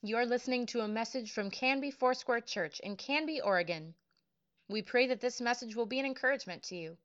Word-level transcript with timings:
You're 0.00 0.26
listening 0.26 0.64
to 0.66 0.82
a 0.82 0.88
message 0.88 1.32
from 1.32 1.50
Canby 1.50 1.90
Foursquare 1.90 2.40
Church 2.40 2.78
in 2.80 2.94
Canby, 2.94 3.40
Oregon. 3.40 3.94
We 4.68 4.80
pray 4.80 5.08
that 5.08 5.20
this 5.20 5.40
message 5.40 5.74
will 5.74 5.86
be 5.86 5.98
an 5.98 6.06
encouragement 6.06 6.62
to 6.64 6.76
you. 6.76 6.96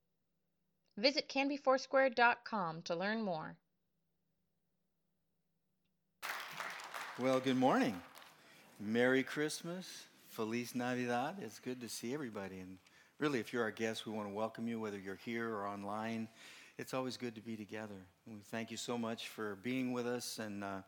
Visit 0.97 1.27
canbyfoursquare.com 1.27 2.83
to 2.83 2.95
learn 2.95 3.23
more. 3.23 3.55
Well, 7.17 7.39
good 7.39 7.57
morning. 7.57 7.99
Merry 8.79 9.23
Christmas. 9.23 10.05
Feliz 10.29 10.75
Navidad. 10.75 11.37
It's 11.41 11.57
good 11.57 11.81
to 11.81 11.89
see 11.89 12.13
everybody. 12.13 12.59
And 12.59 12.77
really, 13.17 13.39
if 13.39 13.51
you're 13.51 13.63
our 13.63 13.71
guest, 13.71 14.05
we 14.05 14.13
want 14.13 14.27
to 14.27 14.33
welcome 14.35 14.67
you, 14.67 14.79
whether 14.79 14.99
you're 14.99 15.19
here 15.25 15.49
or 15.49 15.67
online. 15.67 16.27
It's 16.77 16.93
always 16.93 17.17
good 17.17 17.33
to 17.33 17.41
be 17.41 17.55
together. 17.55 18.05
And 18.27 18.35
we 18.35 18.41
thank 18.51 18.69
you 18.69 18.77
so 18.77 18.99
much 18.99 19.29
for 19.29 19.55
being 19.63 19.93
with 19.93 20.05
us. 20.05 20.37
And 20.37 20.63
uh, 20.63 20.81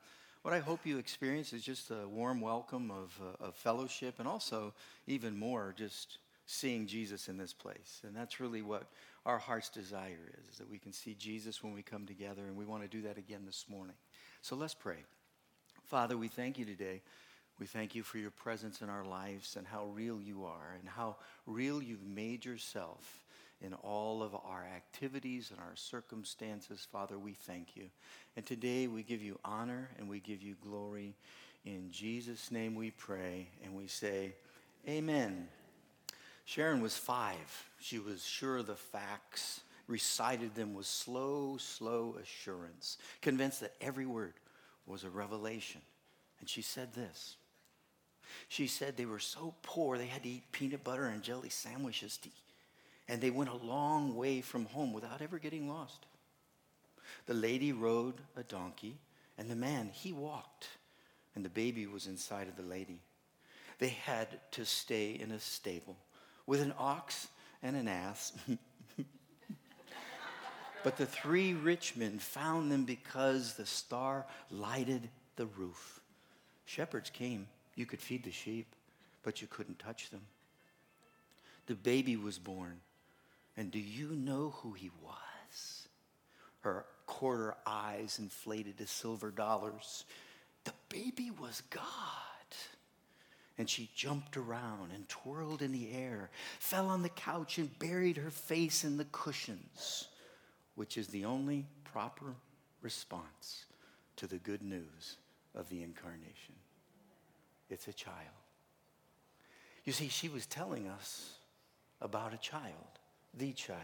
what 0.45 0.53
I 0.53 0.59
hope 0.59 0.85
you 0.85 0.99
experience 0.99 1.53
is 1.53 1.63
just 1.63 1.89
a 1.89 2.07
warm 2.07 2.39
welcome 2.39 2.91
of, 2.91 3.19
uh, 3.19 3.47
of 3.47 3.55
fellowship 3.55 4.19
and 4.19 4.27
also, 4.27 4.75
even 5.07 5.35
more, 5.35 5.73
just 5.75 6.19
seeing 6.45 6.85
Jesus 6.85 7.29
in 7.29 7.35
this 7.35 7.51
place. 7.51 8.01
And 8.05 8.15
that's 8.15 8.39
really 8.39 8.61
what 8.61 8.83
our 9.25 9.39
heart's 9.39 9.69
desire 9.69 10.29
is, 10.37 10.51
is 10.51 10.57
that 10.59 10.69
we 10.69 10.77
can 10.77 10.93
see 10.93 11.15
Jesus 11.15 11.63
when 11.63 11.73
we 11.73 11.81
come 11.81 12.05
together. 12.05 12.43
And 12.45 12.55
we 12.55 12.63
want 12.63 12.83
to 12.83 12.87
do 12.87 13.01
that 13.07 13.17
again 13.17 13.41
this 13.43 13.65
morning. 13.67 13.95
So 14.43 14.55
let's 14.55 14.75
pray. 14.75 14.97
Father, 15.85 16.15
we 16.15 16.27
thank 16.27 16.59
you 16.59 16.65
today. 16.65 17.01
We 17.59 17.65
thank 17.65 17.95
you 17.95 18.03
for 18.03 18.19
your 18.19 18.29
presence 18.29 18.83
in 18.83 18.89
our 18.89 19.03
lives 19.03 19.55
and 19.55 19.65
how 19.65 19.85
real 19.85 20.21
you 20.21 20.45
are 20.45 20.75
and 20.79 20.87
how 20.87 21.15
real 21.47 21.81
you've 21.81 22.05
made 22.05 22.45
yourself 22.45 23.19
in 23.65 23.73
all 23.73 24.21
of 24.21 24.35
our 24.35 24.63
activities 24.75 25.49
and 25.51 25.59
our 25.59 25.75
circumstances. 25.75 26.87
Father, 26.91 27.17
we 27.17 27.33
thank 27.33 27.75
you. 27.75 27.85
And 28.37 28.45
today 28.45 28.87
we 28.87 29.01
give 29.01 29.23
you 29.23 29.39
honor 29.43 29.89
and 29.97 30.07
we 30.07 30.19
give 30.19 30.41
you 30.41 30.55
glory. 30.61 31.15
In 31.65 31.89
Jesus' 31.89 32.51
name 32.51 32.75
we 32.75 32.91
pray 32.91 33.47
and 33.63 33.75
we 33.75 33.87
say, 33.87 34.35
Amen. 34.87 35.47
Sharon 36.45 36.79
was 36.79 36.95
five. 36.95 37.69
She 37.79 37.97
was 37.97 38.23
sure 38.23 38.57
of 38.57 38.67
the 38.67 38.75
facts, 38.75 39.61
recited 39.87 40.53
them 40.53 40.75
with 40.75 40.85
slow, 40.85 41.57
slow 41.57 42.17
assurance, 42.21 42.99
convinced 43.21 43.61
that 43.61 43.73
every 43.81 44.05
word 44.05 44.33
was 44.85 45.03
a 45.03 45.09
revelation. 45.09 45.81
And 46.39 46.47
she 46.47 46.61
said 46.61 46.93
this. 46.93 47.37
She 48.47 48.67
said 48.67 48.95
they 48.95 49.05
were 49.05 49.19
so 49.19 49.55
poor 49.63 49.97
they 49.97 50.05
had 50.05 50.21
to 50.23 50.29
eat 50.29 50.51
peanut 50.51 50.83
butter 50.83 51.05
and 51.05 51.23
jelly 51.23 51.49
sandwiches 51.49 52.17
to 52.17 52.29
and 53.07 53.21
they 53.21 53.29
went 53.29 53.49
a 53.49 53.65
long 53.65 54.15
way 54.15 54.41
from 54.41 54.65
home 54.65 54.93
without 54.93 55.21
ever 55.21 55.37
getting 55.37 55.69
lost. 55.69 56.05
The 57.27 57.33
lady 57.33 57.71
rode 57.71 58.15
a 58.35 58.43
donkey, 58.43 58.97
and 59.37 59.49
the 59.49 59.55
man, 59.55 59.89
he 59.93 60.11
walked, 60.11 60.67
and 61.35 61.45
the 61.45 61.49
baby 61.49 61.85
was 61.85 62.07
inside 62.07 62.47
of 62.47 62.55
the 62.55 62.63
lady. 62.63 62.99
They 63.79 63.89
had 63.89 64.27
to 64.51 64.65
stay 64.65 65.11
in 65.11 65.31
a 65.31 65.39
stable 65.39 65.97
with 66.47 66.61
an 66.61 66.73
ox 66.77 67.27
and 67.61 67.75
an 67.75 67.87
ass. 67.87 68.33
but 70.83 70.97
the 70.97 71.05
three 71.05 71.53
rich 71.53 71.95
men 71.95 72.19
found 72.19 72.71
them 72.71 72.85
because 72.85 73.53
the 73.53 73.65
star 73.65 74.25
lighted 74.49 75.09
the 75.35 75.45
roof. 75.45 75.99
Shepherds 76.65 77.09
came. 77.09 77.47
You 77.75 77.85
could 77.85 78.01
feed 78.01 78.23
the 78.23 78.31
sheep, 78.31 78.73
but 79.23 79.41
you 79.41 79.47
couldn't 79.47 79.79
touch 79.79 80.09
them. 80.09 80.21
The 81.67 81.75
baby 81.75 82.15
was 82.15 82.39
born 82.39 82.79
and 83.57 83.71
do 83.71 83.79
you 83.79 84.09
know 84.09 84.53
who 84.57 84.73
he 84.73 84.91
was? 85.03 85.87
Her 86.61 86.85
quarter 87.05 87.55
eyes 87.65 88.19
inflated 88.19 88.77
to 88.79 88.87
silver 88.87 89.31
dollars. 89.31 90.05
The 90.63 90.73
baby 90.89 91.31
was 91.31 91.61
God. 91.69 91.83
And 93.57 93.69
she 93.69 93.89
jumped 93.95 94.35
around 94.35 94.91
and 94.93 95.07
twirled 95.07 95.61
in 95.61 95.71
the 95.71 95.93
air, 95.93 96.29
fell 96.59 96.89
on 96.89 97.03
the 97.03 97.09
couch, 97.09 97.57
and 97.57 97.79
buried 97.79 98.17
her 98.17 98.31
face 98.31 98.83
in 98.83 98.97
the 98.97 99.05
cushions, 99.05 100.09
which 100.75 100.97
is 100.97 101.07
the 101.07 101.23
only 101.23 101.65
proper 101.85 102.35
response 102.81 103.65
to 104.17 104.27
the 104.27 104.37
good 104.39 104.61
news 104.61 105.15
of 105.53 105.69
the 105.69 105.83
incarnation. 105.83 106.55
It's 107.69 107.87
a 107.87 107.93
child. 107.93 108.17
You 109.85 109.93
see, 109.93 110.09
she 110.09 110.27
was 110.27 110.45
telling 110.45 110.87
us 110.89 111.35
about 112.01 112.33
a 112.33 112.37
child 112.37 112.99
the 113.37 113.53
child. 113.53 113.79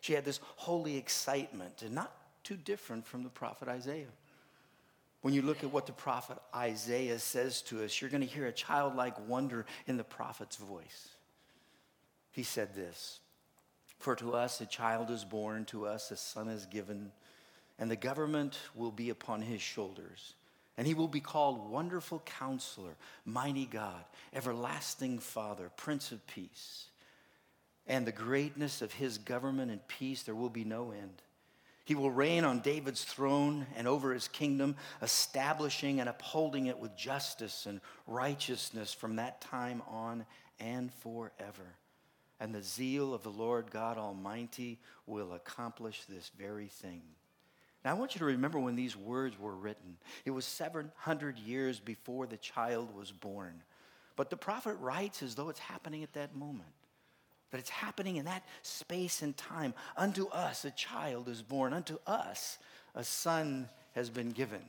She 0.00 0.12
had 0.12 0.24
this 0.24 0.40
holy 0.56 0.96
excitement, 0.96 1.82
and 1.82 1.94
not 1.94 2.14
too 2.42 2.56
different 2.56 3.06
from 3.06 3.22
the 3.22 3.30
prophet 3.30 3.68
Isaiah. 3.68 4.12
When 5.22 5.32
you 5.32 5.40
look 5.40 5.64
at 5.64 5.72
what 5.72 5.86
the 5.86 5.92
prophet 5.92 6.36
Isaiah 6.54 7.18
says 7.18 7.62
to 7.62 7.82
us, 7.82 8.00
you're 8.00 8.10
going 8.10 8.20
to 8.20 8.26
hear 8.26 8.46
a 8.46 8.52
childlike 8.52 9.26
wonder 9.26 9.64
in 9.86 9.96
the 9.96 10.04
prophet's 10.04 10.56
voice. 10.56 11.08
He 12.32 12.42
said 12.42 12.74
this 12.74 13.20
For 13.98 14.14
to 14.16 14.34
us 14.34 14.60
a 14.60 14.66
child 14.66 15.10
is 15.10 15.24
born, 15.24 15.64
to 15.66 15.86
us 15.86 16.10
a 16.10 16.16
son 16.16 16.48
is 16.48 16.66
given, 16.66 17.10
and 17.78 17.90
the 17.90 17.96
government 17.96 18.58
will 18.74 18.92
be 18.92 19.08
upon 19.08 19.40
his 19.40 19.62
shoulders. 19.62 20.34
And 20.76 20.86
he 20.86 20.92
will 20.92 21.08
be 21.08 21.20
called 21.20 21.70
Wonderful 21.70 22.20
Counselor, 22.26 22.96
Mighty 23.24 23.64
God, 23.64 24.04
Everlasting 24.34 25.20
Father, 25.20 25.70
Prince 25.76 26.12
of 26.12 26.26
Peace 26.26 26.88
and 27.86 28.06
the 28.06 28.12
greatness 28.12 28.82
of 28.82 28.92
his 28.92 29.18
government 29.18 29.70
and 29.70 29.86
peace, 29.88 30.22
there 30.22 30.34
will 30.34 30.50
be 30.50 30.64
no 30.64 30.90
end. 30.90 31.22
He 31.84 31.94
will 31.94 32.10
reign 32.10 32.44
on 32.44 32.60
David's 32.60 33.04
throne 33.04 33.66
and 33.76 33.86
over 33.86 34.14
his 34.14 34.26
kingdom, 34.26 34.76
establishing 35.02 36.00
and 36.00 36.08
upholding 36.08 36.66
it 36.66 36.78
with 36.78 36.96
justice 36.96 37.66
and 37.66 37.80
righteousness 38.06 38.94
from 38.94 39.16
that 39.16 39.42
time 39.42 39.82
on 39.88 40.24
and 40.58 40.90
forever. 40.94 41.76
And 42.40 42.54
the 42.54 42.62
zeal 42.62 43.12
of 43.12 43.22
the 43.22 43.30
Lord 43.30 43.70
God 43.70 43.98
Almighty 43.98 44.78
will 45.06 45.34
accomplish 45.34 46.04
this 46.04 46.30
very 46.38 46.68
thing. 46.68 47.02
Now, 47.84 47.90
I 47.90 47.98
want 47.98 48.14
you 48.14 48.18
to 48.20 48.24
remember 48.24 48.58
when 48.58 48.76
these 48.76 48.96
words 48.96 49.38
were 49.38 49.54
written. 49.54 49.98
It 50.24 50.30
was 50.30 50.46
700 50.46 51.38
years 51.38 51.80
before 51.80 52.26
the 52.26 52.38
child 52.38 52.94
was 52.96 53.12
born. 53.12 53.62
But 54.16 54.30
the 54.30 54.38
prophet 54.38 54.76
writes 54.80 55.22
as 55.22 55.34
though 55.34 55.50
it's 55.50 55.58
happening 55.58 56.02
at 56.02 56.14
that 56.14 56.34
moment 56.34 56.73
that 57.54 57.60
it's 57.60 57.70
happening 57.70 58.16
in 58.16 58.24
that 58.24 58.42
space 58.62 59.22
and 59.22 59.36
time. 59.36 59.74
Unto 59.96 60.26
us 60.30 60.64
a 60.64 60.72
child 60.72 61.28
is 61.28 61.40
born, 61.40 61.72
unto 61.72 61.98
us 62.04 62.58
a 62.96 63.04
son 63.04 63.68
has 63.94 64.10
been 64.10 64.32
given. 64.32 64.62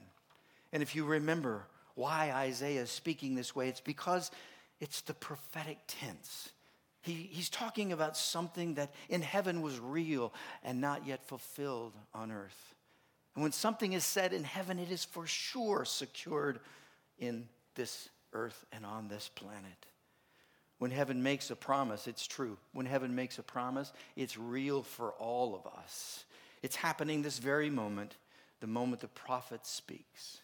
And 0.72 0.84
if 0.84 0.96
you 0.96 1.04
remember 1.04 1.66
why 1.96 2.32
Isaiah 2.32 2.84
is 2.84 2.92
speaking 2.92 3.34
this 3.34 3.56
way, 3.56 3.70
it's 3.70 3.82
because 3.82 4.30
it's 4.80 5.02
the 5.02 5.16
prophetic 5.16 5.80
tense. 5.88 6.52
He, 7.02 7.28
he's 7.32 7.50
talking 7.50 7.92
about 7.92 8.16
something 8.16 8.76
that 8.76 8.94
in 9.10 9.24
heaven 9.24 9.64
was 9.64 9.80
real 9.80 10.32
and 10.64 10.80
not 10.80 11.08
yet 11.08 11.26
fulfilled 11.26 11.94
on 12.14 12.32
earth. 12.32 12.76
And 13.34 13.42
when 13.42 13.52
something 13.52 13.94
is 13.94 14.06
said 14.06 14.32
in 14.32 14.44
heaven, 14.44 14.78
it 14.78 14.92
is 14.92 15.04
for 15.04 15.26
sure 15.26 15.86
secured 15.86 16.60
in 17.18 17.48
this 17.74 18.10
earth 18.32 18.64
and 18.72 18.86
on 18.86 19.08
this 19.08 19.28
planet. 19.34 19.88
When 20.78 20.92
heaven 20.92 21.24
makes 21.24 21.52
a 21.52 21.56
promise, 21.56 22.08
it's 22.08 22.28
true. 22.28 22.58
When 22.74 22.86
heaven 22.86 23.16
makes 23.16 23.40
a 23.40 23.44
promise, 23.44 23.94
it's 24.16 24.38
real 24.38 24.84
for 24.84 25.12
all 25.14 25.56
of 25.56 25.66
us. 25.66 26.26
It's 26.62 26.76
happening 26.76 27.22
this 27.22 27.40
very 27.40 27.70
moment, 27.70 28.18
the 28.60 28.68
moment 28.68 29.02
the 29.02 29.08
prophet 29.08 29.66
speaks. 29.66 30.40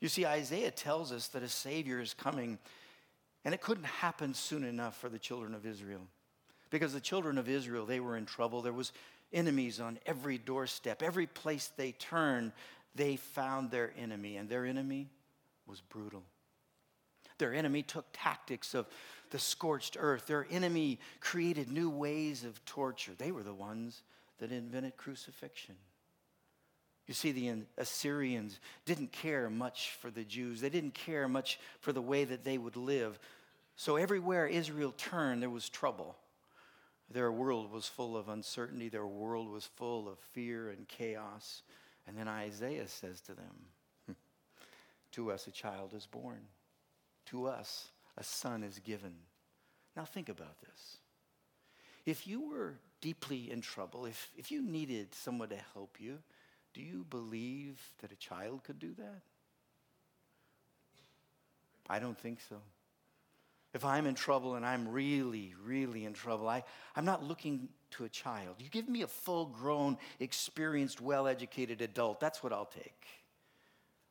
You 0.00 0.08
see, 0.08 0.26
Isaiah 0.26 0.70
tells 0.70 1.12
us 1.12 1.28
that 1.28 1.42
a 1.42 1.48
Savior 1.48 2.00
is 2.00 2.14
coming, 2.14 2.58
and 3.44 3.54
it 3.54 3.60
couldn't 3.60 3.86
happen 3.86 4.34
soon 4.34 4.62
enough 4.64 4.96
for 4.98 5.08
the 5.08 5.18
children 5.18 5.54
of 5.54 5.66
Israel. 5.66 6.02
Because 6.70 6.92
the 6.92 7.00
children 7.00 7.38
of 7.38 7.48
Israel, 7.48 7.86
they 7.86 8.00
were 8.00 8.16
in 8.16 8.26
trouble. 8.26 8.62
There 8.62 8.72
was 8.72 8.92
enemies 9.32 9.80
on 9.80 9.98
every 10.06 10.38
doorstep. 10.38 11.02
Every 11.02 11.26
place 11.26 11.70
they 11.76 11.92
turned, 11.92 12.52
they 12.94 13.16
found 13.16 13.70
their 13.70 13.92
enemy, 13.98 14.36
and 14.36 14.48
their 14.48 14.66
enemy 14.66 15.08
was 15.66 15.80
brutal. 15.80 16.22
Their 17.38 17.54
enemy 17.54 17.82
took 17.82 18.06
tactics 18.12 18.74
of 18.74 18.86
the 19.34 19.40
scorched 19.40 19.96
earth. 19.98 20.28
Their 20.28 20.46
enemy 20.48 21.00
created 21.18 21.68
new 21.68 21.90
ways 21.90 22.44
of 22.44 22.64
torture. 22.64 23.14
They 23.18 23.32
were 23.32 23.42
the 23.42 23.52
ones 23.52 24.04
that 24.38 24.52
invented 24.52 24.96
crucifixion. 24.96 25.74
You 27.08 27.14
see, 27.14 27.32
the 27.32 27.64
Assyrians 27.76 28.60
didn't 28.84 29.10
care 29.10 29.50
much 29.50 29.90
for 30.00 30.12
the 30.12 30.22
Jews, 30.22 30.60
they 30.60 30.68
didn't 30.68 30.94
care 30.94 31.26
much 31.26 31.58
for 31.80 31.92
the 31.92 32.00
way 32.00 32.22
that 32.22 32.44
they 32.44 32.58
would 32.58 32.76
live. 32.76 33.18
So 33.74 33.96
everywhere 33.96 34.46
Israel 34.46 34.94
turned, 34.96 35.42
there 35.42 35.50
was 35.50 35.68
trouble. 35.68 36.14
Their 37.10 37.32
world 37.32 37.72
was 37.72 37.88
full 37.88 38.16
of 38.16 38.28
uncertainty, 38.28 38.88
their 38.88 39.04
world 39.04 39.50
was 39.50 39.66
full 39.66 40.08
of 40.08 40.16
fear 40.32 40.70
and 40.70 40.86
chaos. 40.86 41.62
And 42.06 42.16
then 42.16 42.28
Isaiah 42.28 42.86
says 42.86 43.20
to 43.22 43.34
them, 43.34 43.66
hmm, 44.06 44.12
To 45.10 45.32
us 45.32 45.48
a 45.48 45.50
child 45.50 45.92
is 45.92 46.06
born 46.06 46.38
to 47.26 47.46
us 47.46 47.88
a 48.16 48.24
son 48.24 48.62
is 48.62 48.78
given. 48.78 49.14
Now 49.96 50.04
think 50.04 50.28
about 50.28 50.60
this. 50.60 50.98
If 52.06 52.26
you 52.26 52.50
were 52.50 52.74
deeply 53.00 53.50
in 53.50 53.60
trouble, 53.60 54.06
if, 54.06 54.30
if 54.36 54.50
you 54.50 54.62
needed 54.62 55.14
someone 55.14 55.48
to 55.48 55.58
help 55.72 55.96
you, 55.98 56.18
do 56.74 56.82
you 56.82 57.04
believe 57.08 57.80
that 58.00 58.12
a 58.12 58.16
child 58.16 58.64
could 58.64 58.78
do 58.78 58.92
that? 58.98 59.22
I 61.88 61.98
don't 61.98 62.18
think 62.18 62.40
so. 62.48 62.56
If 63.72 63.84
I'm 63.84 64.06
in 64.06 64.14
trouble 64.14 64.54
and 64.54 64.64
I'm 64.64 64.88
really, 64.88 65.54
really 65.64 66.04
in 66.04 66.12
trouble, 66.12 66.48
I, 66.48 66.62
I'm 66.94 67.04
not 67.04 67.24
looking 67.24 67.68
to 67.92 68.04
a 68.04 68.08
child. 68.08 68.56
You 68.58 68.68
give 68.70 68.88
me 68.88 69.02
a 69.02 69.06
full 69.06 69.46
grown, 69.46 69.98
experienced, 70.20 71.00
well 71.00 71.26
educated 71.26 71.80
adult, 71.80 72.20
that's 72.20 72.42
what 72.42 72.52
I'll 72.52 72.66
take. 72.66 73.06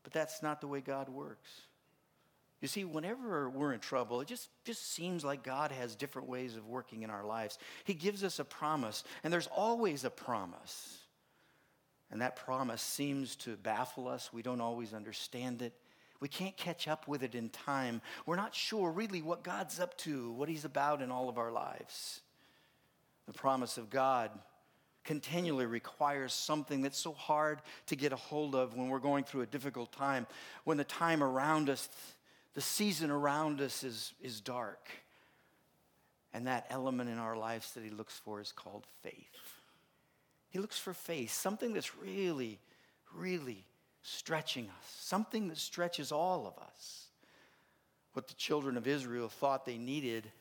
But 0.03 0.11
that's 0.11 0.43
not 0.43 0.59
the 0.59 0.67
way 0.67 0.81
God 0.81 1.07
works. 1.09 1.49
You 2.63 2.69
see, 2.69 2.85
whenever 2.85 3.49
we're 3.49 3.73
in 3.73 3.81
trouble, 3.81 4.21
it 4.21 4.27
just, 4.29 4.47
just 4.63 4.93
seems 4.93 5.25
like 5.25 5.43
God 5.43 5.73
has 5.73 5.97
different 5.97 6.29
ways 6.29 6.55
of 6.55 6.65
working 6.65 7.03
in 7.03 7.09
our 7.09 7.25
lives. 7.25 7.57
He 7.83 7.93
gives 7.93 8.23
us 8.23 8.39
a 8.39 8.45
promise, 8.45 9.03
and 9.21 9.33
there's 9.33 9.49
always 9.53 10.05
a 10.05 10.09
promise. 10.09 10.99
And 12.09 12.21
that 12.21 12.37
promise 12.37 12.81
seems 12.81 13.35
to 13.37 13.57
baffle 13.57 14.07
us. 14.07 14.31
We 14.31 14.43
don't 14.43 14.61
always 14.61 14.93
understand 14.93 15.61
it. 15.61 15.73
We 16.21 16.29
can't 16.29 16.55
catch 16.55 16.87
up 16.87 17.05
with 17.05 17.21
it 17.21 17.35
in 17.35 17.49
time. 17.49 17.99
We're 18.25 18.37
not 18.37 18.55
sure 18.55 18.91
really 18.91 19.21
what 19.21 19.43
God's 19.43 19.81
up 19.81 19.97
to, 19.97 20.31
what 20.31 20.47
He's 20.47 20.63
about 20.63 21.01
in 21.01 21.11
all 21.11 21.27
of 21.27 21.37
our 21.37 21.51
lives. 21.51 22.21
The 23.25 23.33
promise 23.33 23.77
of 23.77 23.89
God 23.89 24.31
continually 25.03 25.65
requires 25.65 26.31
something 26.31 26.81
that's 26.81 26.97
so 26.97 27.11
hard 27.11 27.61
to 27.87 27.97
get 27.97 28.13
a 28.13 28.15
hold 28.15 28.55
of 28.55 28.73
when 28.73 28.87
we're 28.87 28.99
going 28.99 29.25
through 29.25 29.41
a 29.41 29.47
difficult 29.47 29.91
time, 29.91 30.27
when 30.63 30.77
the 30.77 30.85
time 30.85 31.21
around 31.21 31.69
us, 31.69 31.89
the 32.53 32.61
season 32.61 33.09
around 33.09 33.61
us 33.61 33.83
is, 33.83 34.13
is 34.21 34.41
dark. 34.41 34.89
And 36.33 36.47
that 36.47 36.65
element 36.69 37.09
in 37.09 37.19
our 37.19 37.35
lives 37.35 37.71
that 37.73 37.83
He 37.83 37.89
looks 37.89 38.19
for 38.23 38.41
is 38.41 38.51
called 38.51 38.85
faith. 39.01 39.59
He 40.49 40.59
looks 40.59 40.77
for 40.77 40.93
faith, 40.93 41.31
something 41.31 41.73
that's 41.73 41.95
really, 41.97 42.59
really 43.15 43.65
stretching 44.03 44.65
us, 44.65 44.95
something 44.99 45.47
that 45.47 45.57
stretches 45.57 46.11
all 46.11 46.45
of 46.45 46.61
us. 46.63 47.07
What 48.13 48.27
the 48.27 48.35
children 48.35 48.77
of 48.77 48.87
Israel 48.87 49.29
thought 49.29 49.65
they 49.65 49.79
needed 49.79 50.31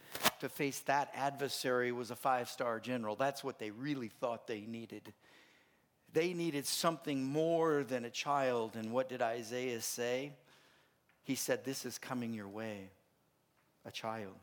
to 0.40 0.50
face 0.50 0.80
that 0.80 1.10
adversary 1.14 1.92
was 1.92 2.10
a 2.10 2.16
five 2.16 2.50
star 2.50 2.78
general. 2.80 3.16
That's 3.16 3.42
what 3.42 3.58
they 3.58 3.70
really 3.70 4.08
thought 4.08 4.46
they 4.46 4.60
needed. 4.60 5.14
They 6.12 6.34
needed 6.34 6.66
something 6.66 7.24
more 7.24 7.84
than 7.84 8.04
a 8.04 8.10
child. 8.10 8.76
And 8.76 8.92
what 8.92 9.08
did 9.08 9.22
Isaiah 9.22 9.80
say? 9.80 10.32
He 11.24 11.34
said, 11.34 11.64
This 11.64 11.84
is 11.84 11.98
coming 11.98 12.32
your 12.32 12.48
way, 12.48 12.90
a 13.84 13.90
child. 13.90 14.34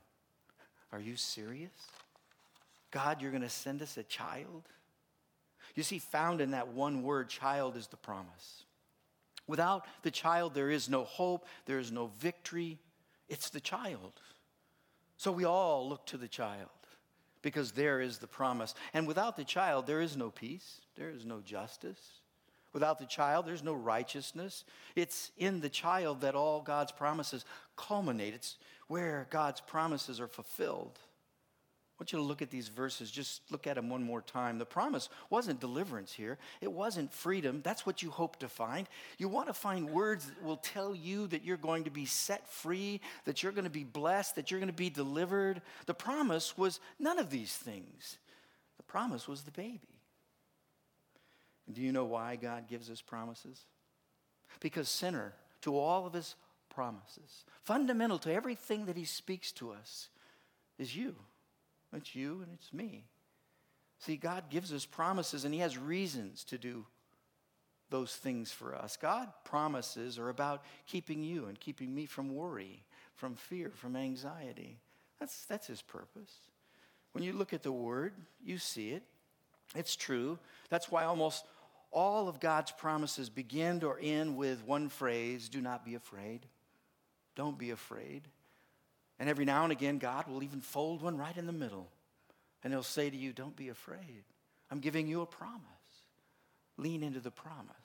Are 0.91 0.99
you 0.99 1.15
serious? 1.15 1.71
God, 2.91 3.21
you're 3.21 3.31
going 3.31 3.43
to 3.43 3.49
send 3.49 3.81
us 3.81 3.97
a 3.97 4.03
child? 4.03 4.63
You 5.75 5.83
see, 5.83 5.99
found 5.99 6.41
in 6.41 6.51
that 6.51 6.69
one 6.69 7.03
word, 7.03 7.29
child, 7.29 7.77
is 7.77 7.87
the 7.87 7.97
promise. 7.97 8.63
Without 9.47 9.85
the 10.03 10.11
child, 10.11 10.53
there 10.53 10.69
is 10.69 10.89
no 10.89 11.03
hope, 11.03 11.45
there 11.65 11.79
is 11.79 11.91
no 11.91 12.11
victory. 12.19 12.79
It's 13.27 13.49
the 13.49 13.59
child. 13.59 14.13
So 15.17 15.31
we 15.31 15.45
all 15.45 15.87
look 15.87 16.05
to 16.07 16.17
the 16.17 16.27
child 16.27 16.69
because 17.41 17.71
there 17.71 18.01
is 18.01 18.17
the 18.17 18.27
promise. 18.27 18.73
And 18.93 19.07
without 19.07 19.37
the 19.37 19.43
child, 19.43 19.87
there 19.87 20.01
is 20.01 20.17
no 20.17 20.29
peace, 20.29 20.81
there 20.95 21.09
is 21.09 21.25
no 21.25 21.41
justice. 21.41 22.18
Without 22.73 22.99
the 22.99 23.05
child, 23.05 23.45
there's 23.45 23.63
no 23.63 23.73
righteousness. 23.73 24.63
It's 24.95 25.31
in 25.37 25.59
the 25.59 25.69
child 25.69 26.21
that 26.21 26.35
all 26.35 26.61
God's 26.61 26.91
promises 26.91 27.45
culminate. 27.75 28.33
It's 28.33 28.57
where 28.87 29.27
God's 29.29 29.61
promises 29.61 30.19
are 30.19 30.27
fulfilled 30.27 30.99
I 31.99 32.01
want 32.01 32.13
you 32.13 32.19
to 32.19 32.23
look 32.23 32.41
at 32.41 32.49
these 32.49 32.69
verses. 32.69 33.11
Just 33.11 33.41
look 33.51 33.67
at 33.67 33.75
them 33.75 33.89
one 33.89 34.01
more 34.01 34.21
time. 34.21 34.57
The 34.57 34.65
promise 34.65 35.09
wasn't 35.29 35.59
deliverance 35.59 36.13
here, 36.13 36.37
it 36.61 36.71
wasn't 36.71 37.11
freedom. 37.13 37.59
That's 37.61 37.85
what 37.85 38.01
you 38.01 38.09
hope 38.09 38.39
to 38.39 38.47
find. 38.47 38.87
You 39.17 39.27
want 39.27 39.47
to 39.47 39.53
find 39.53 39.89
words 39.89 40.27
that 40.27 40.41
will 40.41 40.55
tell 40.55 40.95
you 40.95 41.27
that 41.27 41.43
you're 41.43 41.57
going 41.57 41.83
to 41.83 41.89
be 41.89 42.05
set 42.05 42.47
free, 42.47 43.01
that 43.25 43.43
you're 43.43 43.51
going 43.51 43.65
to 43.65 43.69
be 43.69 43.83
blessed, 43.83 44.37
that 44.37 44.49
you're 44.49 44.61
going 44.61 44.71
to 44.71 44.73
be 44.73 44.89
delivered. 44.89 45.61
The 45.87 45.93
promise 45.93 46.57
was 46.57 46.79
none 46.99 47.19
of 47.19 47.29
these 47.29 47.53
things. 47.53 48.17
The 48.77 48.83
promise 48.83 49.27
was 49.27 49.41
the 49.41 49.51
baby. 49.51 49.98
And 51.69 51.75
do 51.75 51.83
you 51.83 51.91
know 51.91 52.05
why 52.05 52.35
God 52.35 52.67
gives 52.67 52.89
us 52.89 52.99
promises? 52.99 53.61
Because, 54.59 54.89
sinner, 54.89 55.33
to 55.61 55.77
all 55.77 56.07
of 56.07 56.13
his 56.13 56.33
promises, 56.67 57.45
fundamental 57.63 58.17
to 58.17 58.33
everything 58.33 58.87
that 58.87 58.97
he 58.97 59.05
speaks 59.05 59.51
to 59.51 59.71
us, 59.71 60.09
is 60.79 60.95
you. 60.95 61.15
It's 61.93 62.15
you 62.15 62.41
and 62.41 62.51
it's 62.55 62.73
me. 62.73 63.05
See, 63.99 64.15
God 64.15 64.45
gives 64.49 64.73
us 64.73 64.83
promises 64.83 65.45
and 65.45 65.53
He 65.53 65.59
has 65.59 65.77
reasons 65.77 66.43
to 66.45 66.57
do 66.57 66.85
those 67.91 68.15
things 68.15 68.51
for 68.51 68.73
us. 68.73 68.97
God 68.97 69.27
promises 69.43 70.17
are 70.17 70.29
about 70.29 70.63
keeping 70.87 71.21
you 71.21 71.45
and 71.45 71.59
keeping 71.59 71.93
me 71.93 72.07
from 72.07 72.33
worry, 72.33 72.83
from 73.13 73.35
fear, 73.35 73.71
from 73.75 73.95
anxiety. 73.95 74.79
That's, 75.19 75.45
that's 75.45 75.67
His 75.67 75.83
purpose. 75.83 76.31
When 77.11 77.23
you 77.23 77.33
look 77.33 77.53
at 77.53 77.61
the 77.61 77.71
Word, 77.71 78.13
you 78.43 78.57
see 78.57 78.91
it. 78.91 79.03
It's 79.75 79.95
true. 79.95 80.39
That's 80.69 80.89
why 80.89 81.03
almost 81.03 81.45
all 81.91 82.27
of 82.27 82.39
God's 82.39 82.71
promises 82.71 83.29
begin 83.29 83.83
or 83.83 83.97
end 84.01 84.37
with 84.37 84.65
one 84.65 84.89
phrase 84.89 85.49
do 85.49 85.61
not 85.61 85.83
be 85.83 85.95
afraid. 85.95 86.45
Don't 87.35 87.57
be 87.57 87.71
afraid. 87.71 88.27
And 89.19 89.29
every 89.29 89.45
now 89.45 89.63
and 89.63 89.71
again, 89.71 89.97
God 89.97 90.27
will 90.27 90.43
even 90.43 90.61
fold 90.61 91.01
one 91.01 91.17
right 91.17 91.35
in 91.35 91.45
the 91.45 91.51
middle. 91.51 91.89
And 92.63 92.71
He'll 92.71 92.83
say 92.83 93.09
to 93.09 93.17
you, 93.17 93.33
Don't 93.33 93.55
be 93.55 93.69
afraid. 93.69 94.23
I'm 94.71 94.79
giving 94.79 95.07
you 95.07 95.21
a 95.21 95.25
promise. 95.25 95.63
Lean 96.77 97.03
into 97.03 97.19
the 97.19 97.31
promise. 97.31 97.75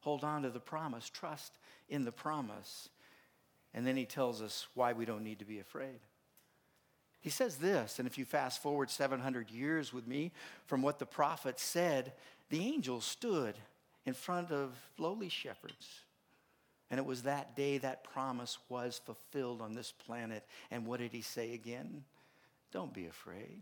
Hold 0.00 0.24
on 0.24 0.42
to 0.42 0.50
the 0.50 0.60
promise. 0.60 1.08
Trust 1.10 1.58
in 1.88 2.04
the 2.04 2.12
promise. 2.12 2.88
And 3.74 3.86
then 3.86 3.96
He 3.96 4.06
tells 4.06 4.40
us 4.40 4.66
why 4.74 4.92
we 4.92 5.04
don't 5.04 5.24
need 5.24 5.40
to 5.40 5.44
be 5.44 5.58
afraid. 5.58 6.00
He 7.24 7.30
says 7.30 7.56
this, 7.56 7.98
and 7.98 8.06
if 8.06 8.18
you 8.18 8.26
fast 8.26 8.62
forward 8.62 8.90
700 8.90 9.50
years 9.50 9.94
with 9.94 10.06
me 10.06 10.30
from 10.66 10.82
what 10.82 10.98
the 10.98 11.06
prophet 11.06 11.58
said, 11.58 12.12
the 12.50 12.60
angel 12.60 13.00
stood 13.00 13.54
in 14.06 14.14
front 14.14 14.50
of 14.50 14.72
lowly 14.98 15.28
shepherds 15.28 16.04
and 16.94 17.00
it 17.00 17.06
was 17.06 17.22
that 17.22 17.56
day 17.56 17.78
that 17.78 18.04
promise 18.04 18.58
was 18.68 19.00
fulfilled 19.04 19.60
on 19.60 19.74
this 19.74 19.90
planet. 19.92 20.44
And 20.70 20.86
what 20.86 21.00
did 21.00 21.12
he 21.12 21.22
say 21.22 21.54
again? 21.54 22.04
Don't 22.72 22.92
be 22.92 23.06
afraid. 23.06 23.60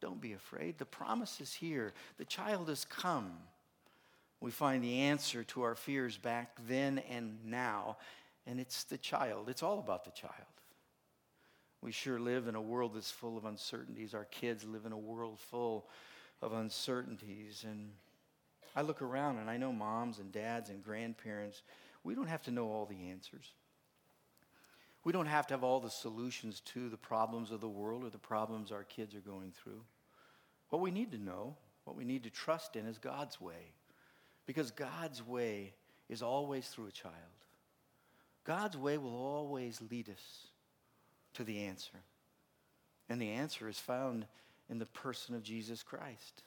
Don't 0.00 0.18
be 0.18 0.32
afraid. 0.32 0.78
The 0.78 0.86
promise 0.86 1.38
is 1.38 1.52
here. 1.52 1.92
The 2.16 2.24
child 2.24 2.70
has 2.70 2.84
come. 2.84 3.32
We 4.40 4.50
find 4.50 4.82
the 4.82 5.00
answer 5.00 5.44
to 5.44 5.62
our 5.62 5.74
fears 5.74 6.16
back 6.16 6.56
then 6.66 6.98
and 7.10 7.38
now, 7.44 7.98
and 8.46 8.58
it's 8.58 8.84
the 8.84 8.96
child. 8.96 9.48
It's 9.48 9.62
all 9.62 9.78
about 9.78 10.04
the 10.04 10.10
child. 10.12 10.32
We 11.82 11.92
sure 11.92 12.18
live 12.18 12.48
in 12.48 12.54
a 12.54 12.62
world 12.62 12.92
that's 12.94 13.10
full 13.10 13.36
of 13.36 13.44
uncertainties. 13.44 14.14
Our 14.14 14.24
kids 14.24 14.64
live 14.64 14.86
in 14.86 14.92
a 14.92 14.98
world 14.98 15.38
full 15.50 15.88
of 16.42 16.52
uncertainties. 16.52 17.64
And 17.66 17.92
I 18.76 18.82
look 18.82 19.00
around 19.00 19.38
and 19.38 19.48
I 19.48 19.56
know 19.56 19.72
moms 19.72 20.18
and 20.18 20.32
dads 20.32 20.68
and 20.68 20.84
grandparents, 20.84 21.62
we 22.04 22.14
don't 22.14 22.26
have 22.26 22.42
to 22.42 22.50
know 22.50 22.66
all 22.66 22.84
the 22.84 23.10
answers. 23.10 23.52
We 25.04 25.12
don't 25.12 25.26
have 25.26 25.46
to 25.48 25.54
have 25.54 25.64
all 25.64 25.80
the 25.80 25.90
solutions 25.90 26.60
to 26.66 26.88
the 26.88 26.96
problems 26.96 27.50
of 27.50 27.60
the 27.60 27.68
world 27.68 28.04
or 28.04 28.10
the 28.10 28.18
problems 28.18 28.70
our 28.70 28.84
kids 28.84 29.14
are 29.14 29.20
going 29.20 29.52
through. 29.52 29.80
What 30.68 30.82
we 30.82 30.90
need 30.90 31.12
to 31.12 31.18
know, 31.18 31.56
what 31.84 31.96
we 31.96 32.04
need 32.04 32.22
to 32.24 32.30
trust 32.30 32.76
in 32.76 32.86
is 32.86 32.98
God's 32.98 33.40
way. 33.40 33.72
Because 34.46 34.70
God's 34.70 35.26
way 35.26 35.74
is 36.08 36.22
always 36.22 36.68
through 36.68 36.86
a 36.86 36.92
child. 36.92 37.14
God's 38.44 38.76
way 38.76 38.98
will 38.98 39.14
always 39.14 39.80
lead 39.90 40.08
us 40.08 40.46
to 41.34 41.44
the 41.44 41.64
answer. 41.64 41.98
And 43.08 43.20
the 43.20 43.30
answer 43.30 43.68
is 43.68 43.78
found 43.78 44.26
in 44.72 44.78
the 44.78 44.86
person 44.86 45.34
of 45.34 45.42
Jesus 45.42 45.82
Christ. 45.82 46.42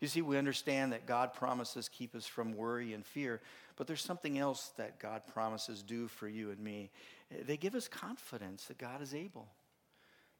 You 0.00 0.06
see, 0.06 0.22
we 0.22 0.38
understand 0.38 0.92
that 0.92 1.04
God 1.04 1.34
promises 1.34 1.88
keep 1.88 2.14
us 2.14 2.26
from 2.26 2.54
worry 2.54 2.94
and 2.94 3.04
fear, 3.04 3.40
but 3.76 3.86
there's 3.86 4.04
something 4.04 4.38
else 4.38 4.72
that 4.76 5.00
God 5.00 5.22
promises 5.26 5.82
do 5.82 6.06
for 6.08 6.28
you 6.28 6.50
and 6.50 6.60
me. 6.60 6.90
They 7.46 7.56
give 7.56 7.74
us 7.74 7.88
confidence 7.88 8.66
that 8.66 8.78
God 8.78 9.02
is 9.02 9.14
able. 9.14 9.48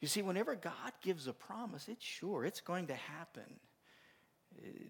You 0.00 0.06
see, 0.06 0.22
whenever 0.22 0.54
God 0.54 0.92
gives 1.02 1.26
a 1.26 1.32
promise, 1.32 1.88
it's 1.88 2.04
sure, 2.04 2.44
it's 2.44 2.60
going 2.60 2.86
to 2.86 2.94
happen. 2.94 3.58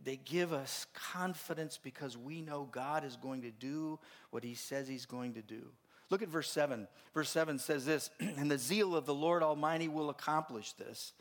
They 0.02 0.16
give 0.16 0.52
us 0.52 0.86
confidence 0.92 1.78
because 1.82 2.18
we 2.18 2.42
know 2.42 2.68
God 2.70 3.04
is 3.04 3.16
going 3.16 3.42
to 3.42 3.50
do 3.50 3.98
what 4.30 4.44
he 4.44 4.54
says 4.54 4.88
he's 4.88 5.06
going 5.06 5.34
to 5.34 5.42
do. 5.42 5.62
Look 6.10 6.20
at 6.20 6.28
verse 6.28 6.50
7. 6.50 6.86
Verse 7.14 7.30
7 7.30 7.58
says 7.58 7.86
this, 7.86 8.10
and 8.20 8.50
the 8.50 8.58
zeal 8.58 8.94
of 8.94 9.06
the 9.06 9.14
Lord 9.14 9.42
Almighty 9.42 9.88
will 9.88 10.10
accomplish 10.10 10.72
this. 10.72 11.12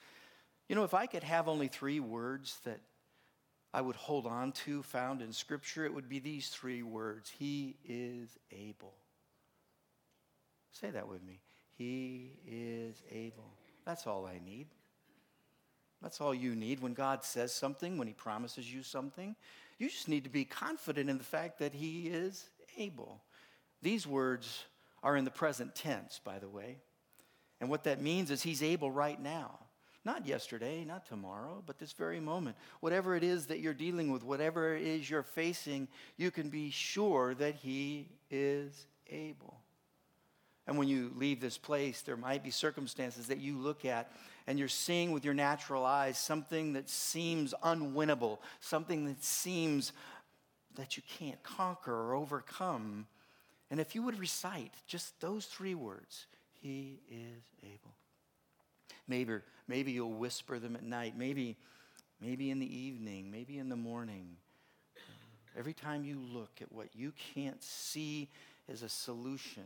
You 0.74 0.80
know, 0.80 0.86
if 0.86 0.96
I 0.96 1.06
could 1.06 1.22
have 1.22 1.48
only 1.48 1.68
three 1.68 2.00
words 2.00 2.58
that 2.66 2.80
I 3.76 3.82
would 3.82 3.96
hold 3.96 4.26
on 4.26 4.54
to 4.66 4.82
found 4.82 5.22
in 5.22 5.32
Scripture, 5.32 5.86
it 5.86 5.94
would 5.94 6.10
be 6.10 6.18
these 6.18 6.50
three 6.50 6.82
words 6.82 7.30
He 7.30 7.76
is 7.86 8.40
able. 8.52 8.96
Say 10.72 10.90
that 10.90 11.08
with 11.08 11.22
me. 11.22 11.42
He 11.78 12.40
is 12.48 13.04
able. 13.12 13.54
That's 13.86 14.08
all 14.08 14.26
I 14.26 14.40
need. 14.44 14.66
That's 16.02 16.20
all 16.20 16.34
you 16.34 16.56
need. 16.56 16.80
When 16.80 16.96
God 16.96 17.24
says 17.24 17.54
something, 17.54 18.00
when 18.00 18.08
He 18.08 18.16
promises 18.16 18.74
you 18.74 18.82
something, 18.82 19.36
you 19.78 19.92
just 19.92 20.08
need 20.08 20.24
to 20.24 20.32
be 20.32 20.44
confident 20.44 21.08
in 21.08 21.20
the 21.20 21.24
fact 21.24 21.60
that 21.60 21.76
He 21.76 22.08
is 22.08 22.50
able. 22.80 23.22
These 23.84 24.08
words 24.08 24.64
are 25.04 25.16
in 25.16 25.24
the 25.24 25.30
present 25.30 25.76
tense, 25.76 26.20
by 26.24 26.40
the 26.40 26.50
way. 26.50 26.78
And 27.62 27.70
what 27.70 27.84
that 27.84 28.02
means 28.02 28.32
is 28.32 28.42
he's 28.42 28.64
able 28.64 28.90
right 28.90 29.22
now. 29.22 29.60
Not 30.06 30.28
yesterday, 30.28 30.84
not 30.84 31.06
tomorrow, 31.06 31.64
but 31.66 31.80
this 31.80 31.94
very 31.94 32.20
moment. 32.20 32.58
Whatever 32.82 33.16
it 33.16 33.24
is 33.24 33.46
that 33.48 33.60
you're 33.60 33.74
dealing 33.74 34.12
with, 34.12 34.24
whatever 34.24 34.76
it 34.76 34.86
is 34.86 35.10
you're 35.10 35.24
facing, 35.24 35.88
you 36.18 36.30
can 36.30 36.50
be 36.50 36.72
sure 36.72 37.34
that 37.36 37.56
he 37.56 38.10
is 38.30 38.86
able. 39.10 39.60
And 40.68 40.78
when 40.78 40.88
you 40.88 41.12
leave 41.16 41.40
this 41.40 41.58
place, 41.58 42.02
there 42.02 42.18
might 42.18 42.44
be 42.44 42.52
circumstances 42.52 43.28
that 43.28 43.40
you 43.40 43.58
look 43.58 43.86
at 43.86 44.12
and 44.48 44.60
you're 44.60 44.68
seeing 44.68 45.12
with 45.12 45.24
your 45.24 45.34
natural 45.34 45.86
eyes 45.86 46.18
something 46.18 46.74
that 46.74 46.90
seems 46.90 47.54
unwinnable, 47.64 48.40
something 48.60 49.06
that 49.06 49.24
seems 49.24 49.94
that 50.76 50.98
you 50.98 51.04
can't 51.18 51.42
conquer 51.44 51.94
or 51.94 52.16
overcome. 52.16 53.08
And 53.72 53.80
if 53.80 53.96
you 53.96 54.04
would 54.04 54.20
recite 54.20 54.74
just 54.88 55.20
those 55.22 55.46
three 55.46 55.76
words, 55.76 56.28
He 56.62 57.00
is 57.10 57.44
able. 57.64 57.93
Maybe, 59.08 59.36
maybe 59.68 59.92
you'll 59.92 60.14
whisper 60.14 60.60
them 60.60 60.76
at 60.76 60.84
night, 60.84 61.18
maybe, 61.18 61.58
maybe 62.22 62.50
in 62.50 62.60
the 62.60 62.78
evening, 62.78 63.30
maybe 63.32 63.58
in 63.58 63.70
the 63.70 63.76
morning. 63.76 64.38
Every 65.58 65.74
time 65.74 66.04
you 66.04 66.20
look 66.20 66.62
at 66.62 66.72
what 66.72 66.88
you 66.96 67.14
can't 67.36 67.62
see 67.62 68.30
as 68.70 68.82
a 68.82 68.90
solution, 68.90 69.66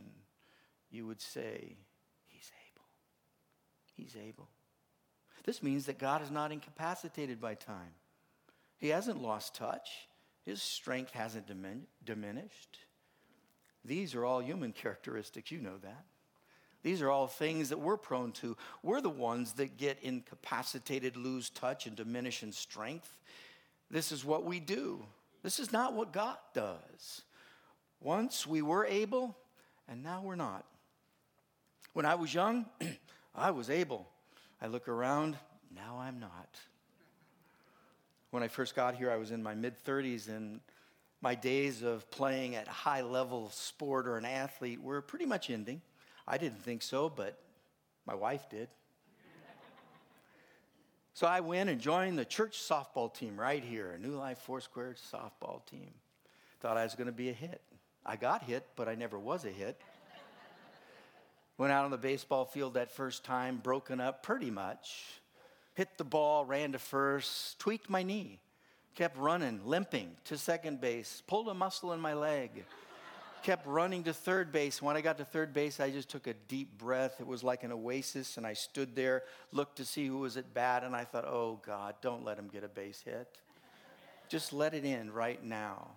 you 0.90 1.06
would 1.06 1.20
say, 1.20 1.76
He's 2.26 2.50
able. 2.70 2.86
He's 3.96 4.16
able. 4.16 4.48
This 5.44 5.62
means 5.62 5.86
that 5.86 5.98
God 5.98 6.22
is 6.22 6.30
not 6.30 6.52
incapacitated 6.52 7.40
by 7.40 7.54
time. 7.54 7.94
He 8.76 8.88
hasn't 8.88 9.22
lost 9.22 9.54
touch, 9.54 10.08
His 10.44 10.60
strength 10.60 11.12
hasn't 11.12 11.46
dimin- 11.46 11.86
diminished. 12.04 12.78
These 13.84 14.14
are 14.14 14.24
all 14.24 14.42
human 14.42 14.72
characteristics, 14.72 15.50
you 15.50 15.60
know 15.60 15.78
that. 15.82 16.04
These 16.82 17.02
are 17.02 17.10
all 17.10 17.26
things 17.26 17.70
that 17.70 17.78
we're 17.78 17.96
prone 17.96 18.32
to. 18.32 18.56
We're 18.82 19.00
the 19.00 19.10
ones 19.10 19.54
that 19.54 19.76
get 19.76 19.98
incapacitated, 20.02 21.16
lose 21.16 21.50
touch, 21.50 21.86
and 21.86 21.96
diminish 21.96 22.42
in 22.42 22.52
strength. 22.52 23.18
This 23.90 24.12
is 24.12 24.24
what 24.24 24.44
we 24.44 24.60
do. 24.60 25.02
This 25.42 25.58
is 25.58 25.72
not 25.72 25.94
what 25.94 26.12
God 26.12 26.36
does. 26.54 27.22
Once 28.00 28.46
we 28.46 28.62
were 28.62 28.86
able, 28.86 29.36
and 29.88 30.02
now 30.02 30.22
we're 30.22 30.36
not. 30.36 30.64
When 31.94 32.06
I 32.06 32.14
was 32.14 32.32
young, 32.32 32.66
I 33.34 33.50
was 33.50 33.70
able. 33.70 34.08
I 34.62 34.66
look 34.66 34.88
around, 34.88 35.36
now 35.74 35.98
I'm 35.98 36.20
not. 36.20 36.58
When 38.30 38.42
I 38.42 38.48
first 38.48 38.76
got 38.76 38.94
here, 38.94 39.10
I 39.10 39.16
was 39.16 39.30
in 39.30 39.42
my 39.42 39.54
mid 39.54 39.82
30s, 39.84 40.28
and 40.28 40.60
my 41.20 41.34
days 41.34 41.82
of 41.82 42.08
playing 42.10 42.54
at 42.54 42.68
high 42.68 43.00
level 43.00 43.50
sport 43.50 44.06
or 44.06 44.16
an 44.16 44.24
athlete 44.24 44.80
were 44.80 45.00
pretty 45.00 45.26
much 45.26 45.50
ending. 45.50 45.80
I 46.30 46.36
didn't 46.36 46.62
think 46.62 46.82
so, 46.82 47.08
but 47.08 47.38
my 48.06 48.14
wife 48.14 48.50
did. 48.50 48.68
so 51.14 51.26
I 51.26 51.40
went 51.40 51.70
and 51.70 51.80
joined 51.80 52.18
the 52.18 52.24
church 52.26 52.58
softball 52.58 53.12
team 53.12 53.40
right 53.40 53.64
here, 53.64 53.92
a 53.92 53.98
New 53.98 54.14
Life 54.14 54.36
Foursquare 54.40 54.94
softball 55.10 55.64
team. 55.64 55.90
Thought 56.60 56.76
I 56.76 56.84
was 56.84 56.94
going 56.94 57.06
to 57.06 57.12
be 57.12 57.30
a 57.30 57.32
hit. 57.32 57.62
I 58.04 58.16
got 58.16 58.42
hit, 58.42 58.66
but 58.76 58.90
I 58.90 58.94
never 58.94 59.18
was 59.18 59.46
a 59.46 59.50
hit. 59.50 59.80
Went 61.56 61.72
out 61.72 61.86
on 61.86 61.90
the 61.90 61.96
baseball 61.96 62.44
field 62.44 62.74
that 62.74 62.92
first 62.92 63.24
time, 63.24 63.56
broken 63.56 63.98
up 63.98 64.22
pretty 64.22 64.50
much. 64.50 65.04
Hit 65.74 65.96
the 65.96 66.04
ball, 66.04 66.44
ran 66.44 66.72
to 66.72 66.78
first, 66.78 67.58
tweaked 67.58 67.88
my 67.88 68.02
knee, 68.02 68.38
kept 68.94 69.16
running, 69.16 69.60
limping 69.64 70.10
to 70.26 70.36
second 70.36 70.80
base, 70.80 71.22
pulled 71.26 71.48
a 71.48 71.54
muscle 71.54 71.94
in 71.94 72.00
my 72.00 72.12
leg 72.12 72.64
kept 73.42 73.66
running 73.66 74.04
to 74.04 74.12
third 74.12 74.52
base. 74.52 74.80
When 74.80 74.96
I 74.96 75.00
got 75.00 75.18
to 75.18 75.24
third 75.24 75.52
base, 75.52 75.80
I 75.80 75.90
just 75.90 76.08
took 76.08 76.26
a 76.26 76.34
deep 76.34 76.78
breath. 76.78 77.16
It 77.20 77.26
was 77.26 77.42
like 77.42 77.64
an 77.64 77.72
oasis, 77.72 78.36
and 78.36 78.46
I 78.46 78.52
stood 78.52 78.94
there, 78.94 79.22
looked 79.52 79.76
to 79.76 79.84
see 79.84 80.06
who 80.06 80.18
was 80.18 80.36
at 80.36 80.54
bat, 80.54 80.84
and 80.84 80.94
I 80.94 81.04
thought, 81.04 81.24
oh 81.24 81.60
God, 81.64 81.94
don't 82.00 82.24
let 82.24 82.38
him 82.38 82.48
get 82.48 82.64
a 82.64 82.68
base 82.68 83.02
hit. 83.04 83.28
Just 84.28 84.52
let 84.52 84.74
it 84.74 84.84
in 84.84 85.10
right 85.10 85.42
now. 85.42 85.88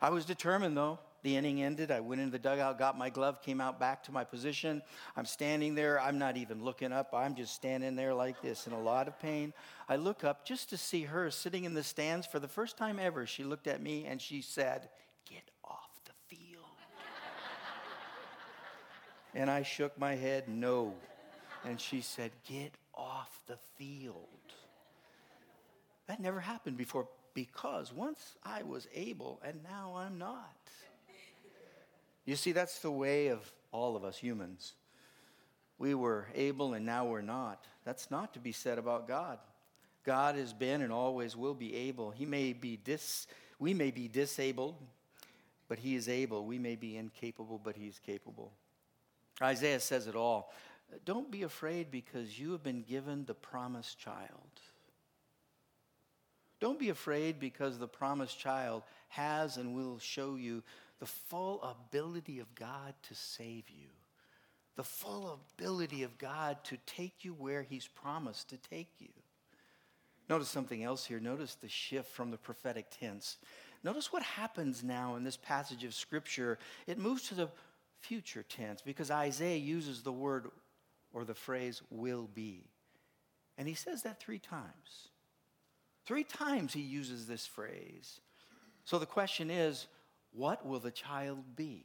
I 0.00 0.10
was 0.10 0.24
determined, 0.24 0.76
though. 0.76 0.98
The 1.22 1.36
inning 1.36 1.60
ended. 1.60 1.90
I 1.90 1.98
went 1.98 2.20
into 2.20 2.30
the 2.30 2.38
dugout, 2.38 2.78
got 2.78 2.96
my 2.96 3.10
glove, 3.10 3.42
came 3.42 3.60
out 3.60 3.80
back 3.80 4.04
to 4.04 4.12
my 4.12 4.22
position. 4.22 4.80
I'm 5.16 5.24
standing 5.24 5.74
there. 5.74 6.00
I'm 6.00 6.18
not 6.18 6.36
even 6.36 6.62
looking 6.62 6.92
up. 6.92 7.12
I'm 7.12 7.34
just 7.34 7.52
standing 7.52 7.96
there 7.96 8.14
like 8.14 8.40
this 8.42 8.68
in 8.68 8.72
a 8.72 8.80
lot 8.80 9.08
of 9.08 9.18
pain. 9.18 9.52
I 9.88 9.96
look 9.96 10.22
up 10.22 10.44
just 10.44 10.70
to 10.70 10.76
see 10.76 11.02
her 11.02 11.30
sitting 11.32 11.64
in 11.64 11.74
the 11.74 11.82
stands 11.82 12.28
for 12.28 12.38
the 12.38 12.46
first 12.46 12.76
time 12.76 13.00
ever. 13.00 13.26
She 13.26 13.42
looked 13.42 13.66
at 13.66 13.82
me 13.82 14.04
and 14.04 14.22
she 14.22 14.40
said, 14.40 14.88
And 19.34 19.50
I 19.50 19.62
shook 19.62 19.98
my 19.98 20.14
head, 20.14 20.48
no. 20.48 20.94
And 21.64 21.80
she 21.80 22.00
said, 22.00 22.30
Get 22.48 22.72
off 22.94 23.40
the 23.46 23.58
field. 23.76 24.16
That 26.06 26.20
never 26.20 26.40
happened 26.40 26.76
before 26.76 27.08
because 27.34 27.92
once 27.92 28.36
I 28.42 28.62
was 28.62 28.88
able 28.94 29.40
and 29.44 29.62
now 29.62 29.94
I'm 29.96 30.18
not. 30.18 30.56
You 32.24 32.34
see, 32.34 32.52
that's 32.52 32.80
the 32.80 32.90
way 32.90 33.28
of 33.28 33.52
all 33.70 33.94
of 33.94 34.04
us 34.04 34.16
humans. 34.16 34.72
We 35.78 35.94
were 35.94 36.28
able 36.34 36.74
and 36.74 36.86
now 36.86 37.04
we're 37.06 37.20
not. 37.20 37.64
That's 37.84 38.10
not 38.10 38.32
to 38.34 38.40
be 38.40 38.52
said 38.52 38.78
about 38.78 39.06
God. 39.06 39.38
God 40.04 40.36
has 40.36 40.52
been 40.52 40.82
and 40.82 40.92
always 40.92 41.36
will 41.36 41.54
be 41.54 41.74
able. 41.74 42.10
He 42.10 42.24
may 42.24 42.52
be 42.52 42.76
dis, 42.76 43.26
we 43.58 43.74
may 43.74 43.90
be 43.90 44.08
disabled, 44.08 44.76
but 45.68 45.78
He 45.78 45.96
is 45.96 46.08
able. 46.08 46.46
We 46.46 46.58
may 46.58 46.76
be 46.76 46.96
incapable, 46.96 47.60
but 47.62 47.76
He's 47.76 47.98
capable. 47.98 48.52
Isaiah 49.42 49.80
says 49.80 50.06
it 50.06 50.14
all. 50.14 50.52
Don't 51.04 51.30
be 51.30 51.42
afraid 51.42 51.90
because 51.90 52.38
you 52.38 52.52
have 52.52 52.62
been 52.62 52.82
given 52.82 53.24
the 53.24 53.34
promised 53.34 53.98
child. 53.98 54.60
Don't 56.58 56.78
be 56.78 56.88
afraid 56.88 57.38
because 57.38 57.78
the 57.78 57.88
promised 57.88 58.38
child 58.38 58.82
has 59.08 59.56
and 59.56 59.74
will 59.74 59.98
show 59.98 60.36
you 60.36 60.62
the 61.00 61.06
full 61.06 61.62
ability 61.62 62.38
of 62.38 62.54
God 62.54 62.94
to 63.02 63.14
save 63.14 63.68
you, 63.68 63.88
the 64.76 64.82
full 64.82 65.38
ability 65.58 66.02
of 66.02 66.16
God 66.16 66.64
to 66.64 66.78
take 66.86 67.24
you 67.24 67.34
where 67.34 67.62
He's 67.62 67.86
promised 67.86 68.48
to 68.50 68.56
take 68.56 68.88
you. 68.98 69.10
Notice 70.28 70.48
something 70.48 70.82
else 70.82 71.04
here. 71.04 71.20
Notice 71.20 71.54
the 71.54 71.68
shift 71.68 72.10
from 72.10 72.30
the 72.30 72.38
prophetic 72.38 72.86
tense. 72.90 73.36
Notice 73.84 74.12
what 74.12 74.22
happens 74.22 74.82
now 74.82 75.14
in 75.16 75.22
this 75.22 75.36
passage 75.36 75.84
of 75.84 75.94
Scripture. 75.94 76.58
It 76.86 76.98
moves 76.98 77.28
to 77.28 77.34
the 77.34 77.48
future 78.00 78.44
tense 78.48 78.82
because 78.82 79.10
Isaiah 79.10 79.58
uses 79.58 80.02
the 80.02 80.12
word 80.12 80.50
or 81.12 81.24
the 81.24 81.34
phrase 81.34 81.82
will 81.90 82.28
be. 82.34 82.68
And 83.58 83.66
he 83.66 83.74
says 83.74 84.02
that 84.02 84.20
three 84.20 84.38
times. 84.38 85.08
Three 86.04 86.24
times 86.24 86.72
he 86.72 86.82
uses 86.82 87.26
this 87.26 87.46
phrase. 87.46 88.20
So 88.84 88.98
the 88.98 89.06
question 89.06 89.50
is, 89.50 89.86
what 90.32 90.64
will 90.64 90.78
the 90.78 90.90
child 90.90 91.42
be? 91.56 91.84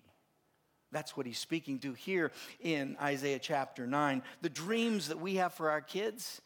That's 0.91 1.15
what 1.15 1.25
he's 1.25 1.39
speaking 1.39 1.79
to 1.79 1.93
here 1.93 2.31
in 2.59 2.97
Isaiah 3.01 3.39
chapter 3.39 3.87
9. 3.87 4.21
The 4.41 4.49
dreams 4.49 5.07
that 5.07 5.19
we 5.19 5.35
have 5.35 5.53
for 5.53 5.71
our 5.71 5.81
kids, 5.81 6.41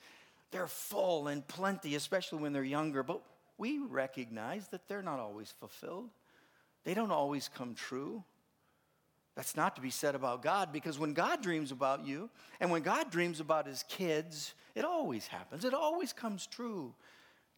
they're 0.51 0.67
full 0.67 1.27
and 1.27 1.45
plenty, 1.47 1.95
especially 1.95 2.39
when 2.39 2.53
they're 2.53 2.63
younger, 2.63 3.01
but 3.01 3.21
we 3.57 3.79
recognize 3.79 4.67
that 4.67 4.87
they're 4.87 5.01
not 5.01 5.19
always 5.19 5.53
fulfilled. 5.59 6.11
They 6.83 6.93
don't 6.93 7.11
always 7.11 7.49
come 7.49 7.73
true. 7.73 8.23
That's 9.35 9.57
not 9.57 9.75
to 9.75 9.81
be 9.81 9.89
said 9.89 10.15
about 10.15 10.41
God 10.41 10.71
because 10.71 10.97
when 10.97 11.13
God 11.13 11.41
dreams 11.41 11.71
about 11.71 12.05
you 12.05 12.29
and 12.59 12.71
when 12.71 12.83
God 12.83 13.11
dreams 13.11 13.41
about 13.41 13.67
his 13.67 13.83
kids, 13.89 14.53
it 14.75 14.85
always 14.85 15.27
happens. 15.27 15.65
It 15.65 15.73
always 15.73 16.13
comes 16.13 16.47
true. 16.47 16.93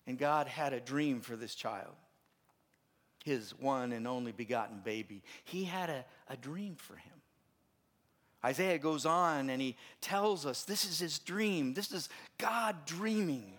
And 0.07 0.17
God 0.17 0.48
had 0.48 0.74
a 0.74 0.79
dream 0.79 1.22
for 1.22 1.36
this 1.36 1.53
child, 1.53 1.93
his 3.25 3.51
one 3.60 3.91
and 3.91 4.07
only 4.07 4.31
begotten 4.31 4.79
baby. 4.84 5.22
He 5.43 5.65
had 5.65 5.89
a, 5.89 6.05
a 6.29 6.38
dream 6.38 6.75
for 6.77 6.96
him. 6.96 7.13
Isaiah 8.43 8.79
goes 8.79 9.05
on 9.05 9.50
and 9.50 9.62
he 9.62 9.75
tells 10.01 10.46
us 10.46 10.63
this 10.63 10.86
is 10.86 11.00
his 11.00 11.19
dream. 11.19 11.74
This 11.74 11.91
is 11.91 12.10
God 12.38 12.86
dreaming 12.86 13.53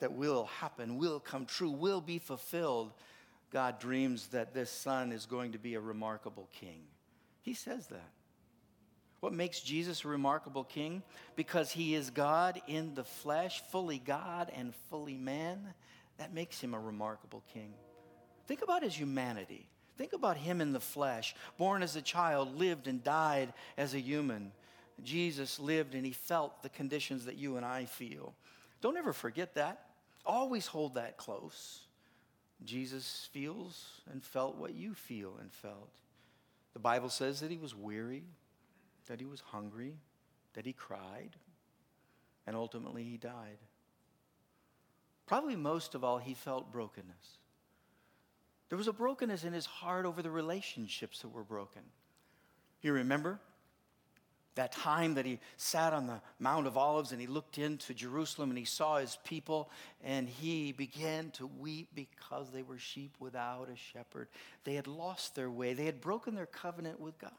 that 0.00 0.12
will 0.12 0.46
happen, 0.60 0.98
will 0.98 1.18
come 1.18 1.46
true, 1.46 1.70
will 1.70 2.00
be 2.00 2.18
fulfilled. 2.18 2.92
God 3.50 3.80
dreams 3.80 4.28
that 4.28 4.54
this 4.54 4.70
son 4.70 5.10
is 5.10 5.26
going 5.26 5.52
to 5.52 5.58
be 5.58 5.74
a 5.74 5.80
remarkable 5.80 6.48
king. 6.52 6.82
He 7.48 7.54
says 7.54 7.86
that. 7.86 8.10
What 9.20 9.32
makes 9.32 9.60
Jesus 9.60 10.04
a 10.04 10.08
remarkable 10.08 10.64
king? 10.64 11.02
Because 11.34 11.72
he 11.72 11.94
is 11.94 12.10
God 12.10 12.60
in 12.66 12.94
the 12.94 13.04
flesh, 13.04 13.62
fully 13.70 13.98
God 13.98 14.52
and 14.54 14.74
fully 14.90 15.16
man. 15.16 15.72
That 16.18 16.34
makes 16.34 16.60
him 16.60 16.74
a 16.74 16.78
remarkable 16.78 17.42
king. 17.54 17.72
Think 18.48 18.60
about 18.60 18.82
his 18.82 18.94
humanity. 18.94 19.66
Think 19.96 20.12
about 20.12 20.36
him 20.36 20.60
in 20.60 20.74
the 20.74 20.78
flesh, 20.78 21.34
born 21.56 21.82
as 21.82 21.96
a 21.96 22.02
child, 22.02 22.58
lived 22.58 22.86
and 22.86 23.02
died 23.02 23.54
as 23.78 23.94
a 23.94 23.98
human. 23.98 24.52
Jesus 25.02 25.58
lived 25.58 25.94
and 25.94 26.04
he 26.04 26.12
felt 26.12 26.62
the 26.62 26.68
conditions 26.68 27.24
that 27.24 27.38
you 27.38 27.56
and 27.56 27.64
I 27.64 27.86
feel. 27.86 28.34
Don't 28.82 28.98
ever 28.98 29.14
forget 29.14 29.54
that. 29.54 29.86
Always 30.26 30.66
hold 30.66 30.96
that 30.96 31.16
close. 31.16 31.80
Jesus 32.62 33.26
feels 33.32 34.02
and 34.12 34.22
felt 34.22 34.56
what 34.56 34.74
you 34.74 34.92
feel 34.92 35.38
and 35.40 35.50
felt. 35.50 35.94
The 36.78 36.82
Bible 36.82 37.08
says 37.08 37.40
that 37.40 37.50
he 37.50 37.58
was 37.58 37.74
weary, 37.74 38.22
that 39.08 39.18
he 39.18 39.26
was 39.26 39.40
hungry, 39.40 39.96
that 40.54 40.64
he 40.64 40.72
cried, 40.72 41.30
and 42.46 42.54
ultimately 42.54 43.02
he 43.02 43.16
died. 43.16 43.58
Probably 45.26 45.56
most 45.56 45.96
of 45.96 46.04
all, 46.04 46.18
he 46.18 46.34
felt 46.34 46.70
brokenness. 46.70 47.38
There 48.68 48.78
was 48.78 48.86
a 48.86 48.92
brokenness 48.92 49.42
in 49.42 49.52
his 49.52 49.66
heart 49.66 50.06
over 50.06 50.22
the 50.22 50.30
relationships 50.30 51.20
that 51.22 51.30
were 51.30 51.42
broken. 51.42 51.82
You 52.80 52.92
remember 52.92 53.40
that 54.54 54.72
time 54.72 55.14
that 55.14 55.24
he 55.24 55.38
sat 55.56 55.92
on 55.92 56.06
the 56.06 56.20
Mount 56.38 56.66
of 56.66 56.76
Olives 56.76 57.12
and 57.12 57.20
he 57.20 57.26
looked 57.26 57.58
into 57.58 57.94
Jerusalem 57.94 58.50
and 58.50 58.58
he 58.58 58.64
saw 58.64 58.98
his 58.98 59.18
people 59.24 59.70
and 60.02 60.28
he 60.28 60.72
began 60.72 61.30
to 61.32 61.46
weep 61.46 61.88
because 61.94 62.50
they 62.50 62.62
were 62.62 62.78
sheep 62.78 63.14
without 63.20 63.68
a 63.68 63.76
shepherd. 63.76 64.28
They 64.64 64.74
had 64.74 64.86
lost 64.86 65.34
their 65.34 65.50
way, 65.50 65.74
they 65.74 65.84
had 65.84 66.00
broken 66.00 66.34
their 66.34 66.46
covenant 66.46 67.00
with 67.00 67.18
God. 67.18 67.32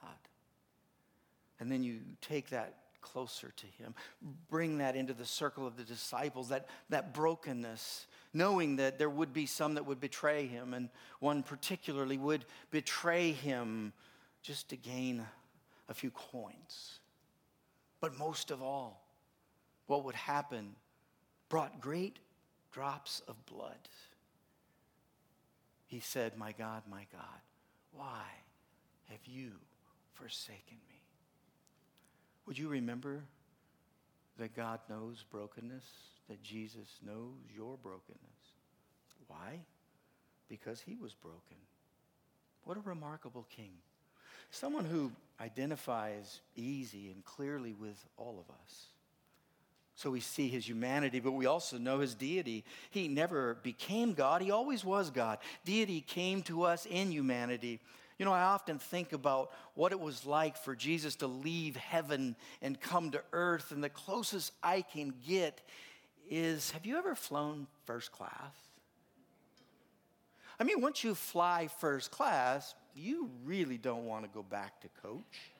And 1.59 1.71
then 1.71 1.83
you 1.83 1.99
take 2.21 2.49
that 2.51 2.75
closer 3.01 3.51
to 3.55 3.65
him, 3.83 3.93
bring 4.49 4.77
that 4.79 4.95
into 4.95 5.13
the 5.13 5.25
circle 5.25 5.65
of 5.65 5.77
the 5.77 5.83
disciples, 5.83 6.49
that, 6.49 6.67
that 6.89 7.13
brokenness, 7.13 8.07
knowing 8.33 8.77
that 8.77 8.97
there 8.97 9.09
would 9.09 9.33
be 9.33 9.45
some 9.45 9.75
that 9.75 9.85
would 9.85 9.99
betray 9.99 10.47
him, 10.47 10.73
and 10.73 10.89
one 11.19 11.43
particularly 11.43 12.17
would 12.17 12.45
betray 12.71 13.31
him 13.31 13.93
just 14.41 14.69
to 14.69 14.77
gain 14.77 15.25
a 15.89 15.93
few 15.93 16.11
coins. 16.11 16.99
But 17.99 18.17
most 18.17 18.51
of 18.51 18.61
all, 18.61 19.05
what 19.87 20.05
would 20.05 20.15
happen 20.15 20.75
brought 21.49 21.81
great 21.81 22.19
drops 22.71 23.21
of 23.27 23.45
blood. 23.45 23.89
He 25.87 25.99
said, 25.99 26.37
My 26.37 26.51
God, 26.51 26.83
my 26.89 27.05
God, 27.11 27.41
why 27.91 28.23
have 29.09 29.25
you 29.25 29.51
forsaken 30.13 30.77
me? 30.87 31.01
Would 32.45 32.57
you 32.57 32.69
remember 32.69 33.23
that 34.37 34.55
God 34.55 34.79
knows 34.89 35.23
brokenness, 35.29 35.85
that 36.29 36.41
Jesus 36.43 36.99
knows 37.05 37.35
your 37.53 37.77
brokenness? 37.77 38.19
Why? 39.27 39.59
Because 40.47 40.79
he 40.79 40.95
was 40.95 41.13
broken. 41.13 41.57
What 42.63 42.77
a 42.77 42.81
remarkable 42.81 43.47
king. 43.49 43.71
Someone 44.51 44.85
who 44.85 45.11
identifies 45.41 46.41
easy 46.55 47.11
and 47.11 47.23
clearly 47.23 47.73
with 47.73 48.03
all 48.17 48.39
of 48.39 48.53
us. 48.53 48.85
So 49.95 50.11
we 50.11 50.21
see 50.21 50.47
his 50.47 50.67
humanity, 50.67 51.19
but 51.19 51.33
we 51.33 51.45
also 51.45 51.77
know 51.77 51.99
his 51.99 52.15
deity. 52.15 52.63
He 52.89 53.07
never 53.09 53.55
became 53.63 54.13
God, 54.13 54.41
he 54.41 54.51
always 54.51 54.85
was 54.85 55.09
God. 55.09 55.39
Deity 55.65 56.01
came 56.01 56.41
to 56.43 56.63
us 56.63 56.85
in 56.85 57.11
humanity. 57.11 57.79
You 58.17 58.25
know, 58.25 58.33
I 58.33 58.43
often 58.43 58.79
think 58.79 59.13
about 59.13 59.51
what 59.75 59.93
it 59.93 59.99
was 59.99 60.25
like 60.25 60.57
for 60.57 60.75
Jesus 60.75 61.15
to 61.17 61.27
leave 61.27 61.77
heaven 61.77 62.35
and 62.61 62.79
come 62.79 63.11
to 63.11 63.21
earth, 63.31 63.71
and 63.71 63.83
the 63.83 63.89
closest 63.89 64.51
I 64.61 64.81
can 64.81 65.13
get 65.27 65.61
is 66.29 66.71
have 66.71 66.85
you 66.85 66.97
ever 66.97 67.15
flown 67.15 67.67
first 67.85 68.11
class? 68.11 68.53
I 70.59 70.65
mean, 70.65 70.81
once 70.81 71.03
you 71.03 71.15
fly 71.15 71.69
first 71.79 72.11
class, 72.11 72.75
you 72.95 73.29
really 73.45 73.77
don't 73.77 74.05
want 74.05 74.23
to 74.23 74.29
go 74.33 74.43
back 74.43 74.81
to 74.81 74.87
coach. 75.01 75.51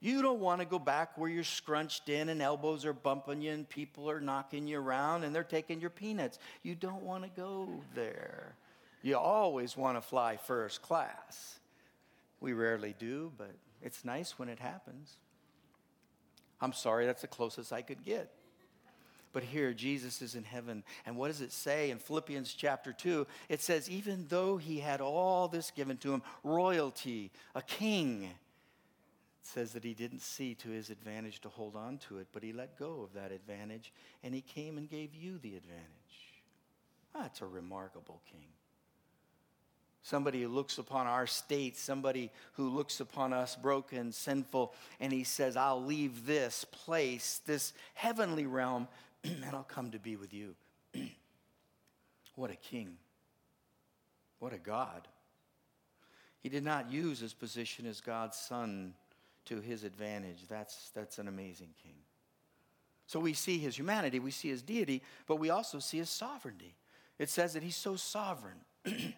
You 0.00 0.22
don't 0.22 0.40
want 0.40 0.60
to 0.60 0.66
go 0.66 0.78
back 0.78 1.18
where 1.18 1.28
you're 1.28 1.44
scrunched 1.44 2.08
in 2.08 2.30
and 2.30 2.40
elbows 2.40 2.86
are 2.86 2.94
bumping 2.94 3.42
you 3.42 3.52
and 3.52 3.68
people 3.68 4.10
are 4.10 4.20
knocking 4.20 4.66
you 4.66 4.80
around 4.80 5.24
and 5.24 5.34
they're 5.34 5.44
taking 5.44 5.80
your 5.80 5.90
peanuts. 5.90 6.38
You 6.62 6.74
don't 6.74 7.02
want 7.02 7.24
to 7.24 7.30
go 7.30 7.68
there. 7.94 8.54
You 9.02 9.18
always 9.18 9.76
want 9.76 9.98
to 9.98 10.00
fly 10.00 10.38
first 10.38 10.80
class. 10.80 11.58
We 12.40 12.54
rarely 12.54 12.94
do, 12.98 13.32
but 13.36 13.54
it's 13.82 14.04
nice 14.04 14.38
when 14.38 14.48
it 14.48 14.58
happens. 14.58 15.16
I'm 16.62 16.72
sorry, 16.72 17.06
that's 17.06 17.22
the 17.22 17.28
closest 17.28 17.72
I 17.72 17.82
could 17.82 18.02
get. 18.02 18.32
But 19.32 19.44
here, 19.44 19.72
Jesus 19.72 20.22
is 20.22 20.34
in 20.34 20.44
heaven. 20.44 20.82
And 21.06 21.16
what 21.16 21.28
does 21.28 21.40
it 21.40 21.52
say 21.52 21.90
in 21.90 21.98
Philippians 21.98 22.52
chapter 22.54 22.92
2? 22.92 23.26
It 23.48 23.60
says, 23.60 23.88
even 23.88 24.26
though 24.28 24.56
he 24.56 24.80
had 24.80 25.00
all 25.00 25.48
this 25.48 25.70
given 25.70 25.96
to 25.98 26.12
him 26.12 26.22
royalty, 26.42 27.30
a 27.54 27.62
king 27.62 28.24
it 28.24 29.46
says 29.46 29.72
that 29.72 29.84
he 29.84 29.94
didn't 29.94 30.20
see 30.20 30.54
to 30.54 30.68
his 30.68 30.90
advantage 30.90 31.40
to 31.40 31.48
hold 31.48 31.74
on 31.74 31.98
to 31.98 32.18
it, 32.18 32.28
but 32.32 32.42
he 32.42 32.52
let 32.52 32.78
go 32.78 33.02
of 33.02 33.14
that 33.14 33.32
advantage 33.32 33.92
and 34.22 34.34
he 34.34 34.42
came 34.42 34.76
and 34.78 34.88
gave 34.88 35.14
you 35.14 35.38
the 35.38 35.56
advantage. 35.56 36.42
That's 37.14 37.40
a 37.40 37.46
remarkable 37.46 38.20
king 38.30 38.46
somebody 40.02 40.42
who 40.42 40.48
looks 40.48 40.78
upon 40.78 41.06
our 41.06 41.26
state, 41.26 41.76
somebody 41.76 42.30
who 42.54 42.68
looks 42.68 43.00
upon 43.00 43.32
us 43.32 43.56
broken, 43.56 44.12
sinful, 44.12 44.74
and 44.98 45.12
he 45.12 45.24
says, 45.24 45.56
I'll 45.56 45.82
leave 45.82 46.26
this 46.26 46.64
place, 46.64 47.40
this 47.46 47.72
heavenly 47.94 48.46
realm, 48.46 48.88
and 49.24 49.44
I'll 49.52 49.62
come 49.62 49.90
to 49.90 49.98
be 49.98 50.16
with 50.16 50.32
you. 50.32 50.54
what 52.34 52.50
a 52.50 52.56
king. 52.56 52.96
What 54.38 54.52
a 54.52 54.58
God. 54.58 55.06
He 56.42 56.48
did 56.48 56.64
not 56.64 56.90
use 56.90 57.20
his 57.20 57.34
position 57.34 57.86
as 57.86 58.00
God's 58.00 58.36
son 58.36 58.94
to 59.46 59.60
his 59.60 59.84
advantage. 59.84 60.46
That's, 60.48 60.90
that's 60.94 61.18
an 61.18 61.28
amazing 61.28 61.74
king. 61.82 61.96
So 63.06 63.18
we 63.18 63.34
see 63.34 63.58
his 63.58 63.76
humanity, 63.76 64.20
we 64.20 64.30
see 64.30 64.48
his 64.48 64.62
deity, 64.62 65.02
but 65.26 65.36
we 65.36 65.50
also 65.50 65.80
see 65.80 65.98
his 65.98 66.08
sovereignty. 66.08 66.76
It 67.18 67.28
says 67.28 67.54
that 67.54 67.62
he's 67.62 67.76
so 67.76 67.96
sovereign. 67.96 68.58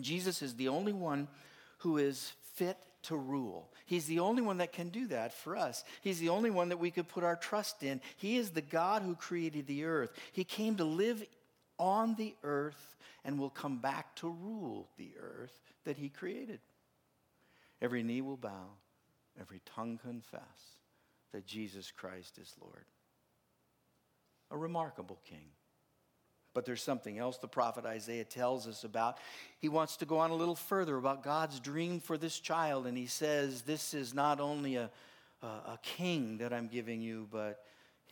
Jesus 0.00 0.42
is 0.42 0.56
the 0.56 0.68
only 0.68 0.92
one 0.92 1.28
who 1.78 1.98
is 1.98 2.32
fit 2.54 2.76
to 3.04 3.16
rule. 3.16 3.70
He's 3.86 4.06
the 4.06 4.20
only 4.20 4.42
one 4.42 4.58
that 4.58 4.72
can 4.72 4.88
do 4.88 5.06
that 5.08 5.32
for 5.32 5.56
us. 5.56 5.84
He's 6.00 6.18
the 6.18 6.28
only 6.28 6.50
one 6.50 6.68
that 6.70 6.78
we 6.78 6.90
could 6.90 7.08
put 7.08 7.24
our 7.24 7.36
trust 7.36 7.82
in. 7.82 8.00
He 8.16 8.36
is 8.36 8.50
the 8.50 8.60
God 8.60 9.02
who 9.02 9.14
created 9.14 9.66
the 9.66 9.84
earth. 9.84 10.10
He 10.32 10.44
came 10.44 10.76
to 10.76 10.84
live 10.84 11.24
on 11.78 12.14
the 12.16 12.34
earth 12.42 12.96
and 13.24 13.38
will 13.38 13.50
come 13.50 13.78
back 13.78 14.14
to 14.16 14.28
rule 14.28 14.88
the 14.96 15.12
earth 15.20 15.58
that 15.84 15.96
he 15.96 16.08
created. 16.08 16.60
Every 17.80 18.02
knee 18.02 18.20
will 18.20 18.36
bow, 18.36 18.68
every 19.40 19.60
tongue 19.74 19.98
confess 20.02 20.40
that 21.32 21.46
Jesus 21.46 21.90
Christ 21.90 22.38
is 22.38 22.54
Lord. 22.60 22.84
A 24.50 24.56
remarkable 24.56 25.18
king. 25.28 25.48
But 26.54 26.64
there's 26.64 26.82
something 26.82 27.18
else 27.18 27.36
the 27.36 27.48
prophet 27.48 27.84
Isaiah 27.84 28.24
tells 28.24 28.68
us 28.68 28.84
about. 28.84 29.18
He 29.58 29.68
wants 29.68 29.96
to 29.98 30.04
go 30.04 30.18
on 30.18 30.30
a 30.30 30.34
little 30.34 30.54
further 30.54 30.96
about 30.96 31.24
God's 31.24 31.58
dream 31.58 32.00
for 32.00 32.16
this 32.16 32.38
child. 32.38 32.86
And 32.86 32.96
he 32.96 33.06
says, 33.06 33.62
This 33.62 33.92
is 33.92 34.14
not 34.14 34.40
only 34.40 34.76
a, 34.76 34.88
a, 35.42 35.46
a 35.46 35.78
king 35.82 36.38
that 36.38 36.52
I'm 36.52 36.68
giving 36.68 37.02
you, 37.02 37.26
but 37.30 37.64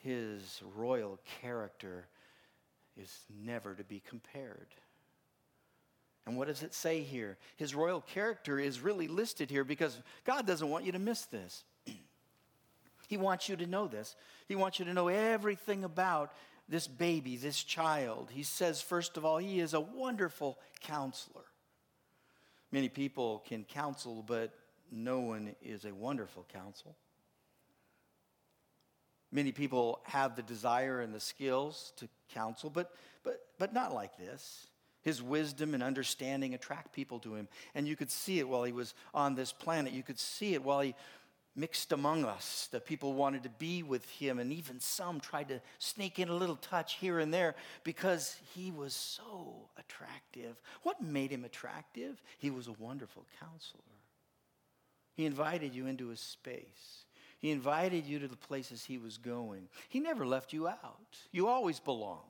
his 0.02 0.60
royal 0.74 1.20
character 1.40 2.06
is 3.00 3.20
never 3.44 3.74
to 3.74 3.84
be 3.84 4.02
compared. 4.06 4.66
And 6.26 6.36
what 6.36 6.48
does 6.48 6.62
it 6.62 6.74
say 6.74 7.02
here? 7.02 7.36
His 7.56 7.74
royal 7.74 8.00
character 8.00 8.58
is 8.58 8.80
really 8.80 9.08
listed 9.08 9.50
here 9.50 9.64
because 9.64 9.98
God 10.24 10.46
doesn't 10.46 10.68
want 10.68 10.84
you 10.84 10.92
to 10.92 10.98
miss 10.98 11.22
this. 11.26 11.64
he 13.08 13.16
wants 13.16 13.48
you 13.48 13.56
to 13.56 13.66
know 13.66 13.88
this. 13.88 14.14
He 14.46 14.54
wants 14.54 14.78
you 14.78 14.84
to 14.84 14.94
know 14.94 15.08
everything 15.08 15.84
about 15.84 16.32
this 16.68 16.86
baby, 16.86 17.36
this 17.36 17.62
child. 17.62 18.30
He 18.32 18.42
says, 18.42 18.80
first 18.80 19.16
of 19.16 19.24
all, 19.24 19.38
he 19.38 19.60
is 19.60 19.74
a 19.74 19.80
wonderful 19.80 20.58
counselor. 20.80 21.44
Many 22.70 22.88
people 22.88 23.44
can 23.46 23.64
counsel, 23.64 24.24
but 24.26 24.52
no 24.90 25.20
one 25.20 25.54
is 25.62 25.84
a 25.84 25.92
wonderful 25.92 26.46
counsel. 26.52 26.96
Many 29.30 29.52
people 29.52 30.00
have 30.04 30.36
the 30.36 30.42
desire 30.42 31.00
and 31.00 31.14
the 31.14 31.20
skills 31.20 31.92
to 31.96 32.08
counsel, 32.34 32.68
but, 32.68 32.94
but, 33.24 33.40
but 33.58 33.72
not 33.72 33.94
like 33.94 34.16
this. 34.18 34.66
His 35.02 35.22
wisdom 35.22 35.74
and 35.74 35.82
understanding 35.82 36.54
attract 36.54 36.92
people 36.92 37.18
to 37.20 37.34
him. 37.34 37.48
And 37.74 37.88
you 37.88 37.96
could 37.96 38.10
see 38.10 38.38
it 38.38 38.48
while 38.48 38.62
he 38.62 38.72
was 38.72 38.94
on 39.12 39.34
this 39.34 39.52
planet. 39.52 39.92
You 39.92 40.02
could 40.02 40.18
see 40.18 40.54
it 40.54 40.62
while 40.62 40.80
he 40.80 40.94
mixed 41.54 41.92
among 41.92 42.24
us, 42.24 42.68
The 42.72 42.80
people 42.80 43.12
wanted 43.12 43.42
to 43.42 43.50
be 43.50 43.82
with 43.82 44.08
him, 44.10 44.38
and 44.38 44.52
even 44.52 44.80
some 44.80 45.20
tried 45.20 45.48
to 45.48 45.60
sneak 45.78 46.18
in 46.18 46.28
a 46.28 46.34
little 46.34 46.56
touch 46.56 46.94
here 46.94 47.18
and 47.18 47.32
there 47.32 47.54
because 47.84 48.36
he 48.54 48.70
was 48.70 48.94
so 48.94 49.68
attractive. 49.76 50.60
What 50.82 51.02
made 51.02 51.30
him 51.30 51.44
attractive? 51.44 52.22
He 52.38 52.50
was 52.50 52.68
a 52.68 52.72
wonderful 52.72 53.26
counselor. 53.38 53.82
He 55.14 55.26
invited 55.26 55.74
you 55.74 55.86
into 55.86 56.08
his 56.08 56.20
space. 56.20 57.04
He 57.38 57.50
invited 57.50 58.06
you 58.06 58.18
to 58.20 58.28
the 58.28 58.36
places 58.36 58.84
he 58.84 58.98
was 58.98 59.18
going. 59.18 59.68
He 59.88 60.00
never 60.00 60.24
left 60.24 60.52
you 60.52 60.68
out. 60.68 61.18
You 61.32 61.48
always 61.48 61.80
belonged. 61.80 62.20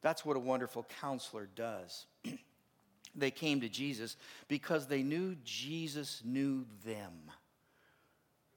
That's 0.00 0.24
what 0.24 0.36
a 0.36 0.40
wonderful 0.40 0.84
counselor 1.00 1.48
does. 1.54 2.06
they 3.14 3.30
came 3.30 3.60
to 3.60 3.68
Jesus 3.68 4.16
because 4.48 4.86
they 4.86 5.02
knew 5.02 5.36
Jesus 5.44 6.22
knew 6.24 6.64
them. 6.84 7.12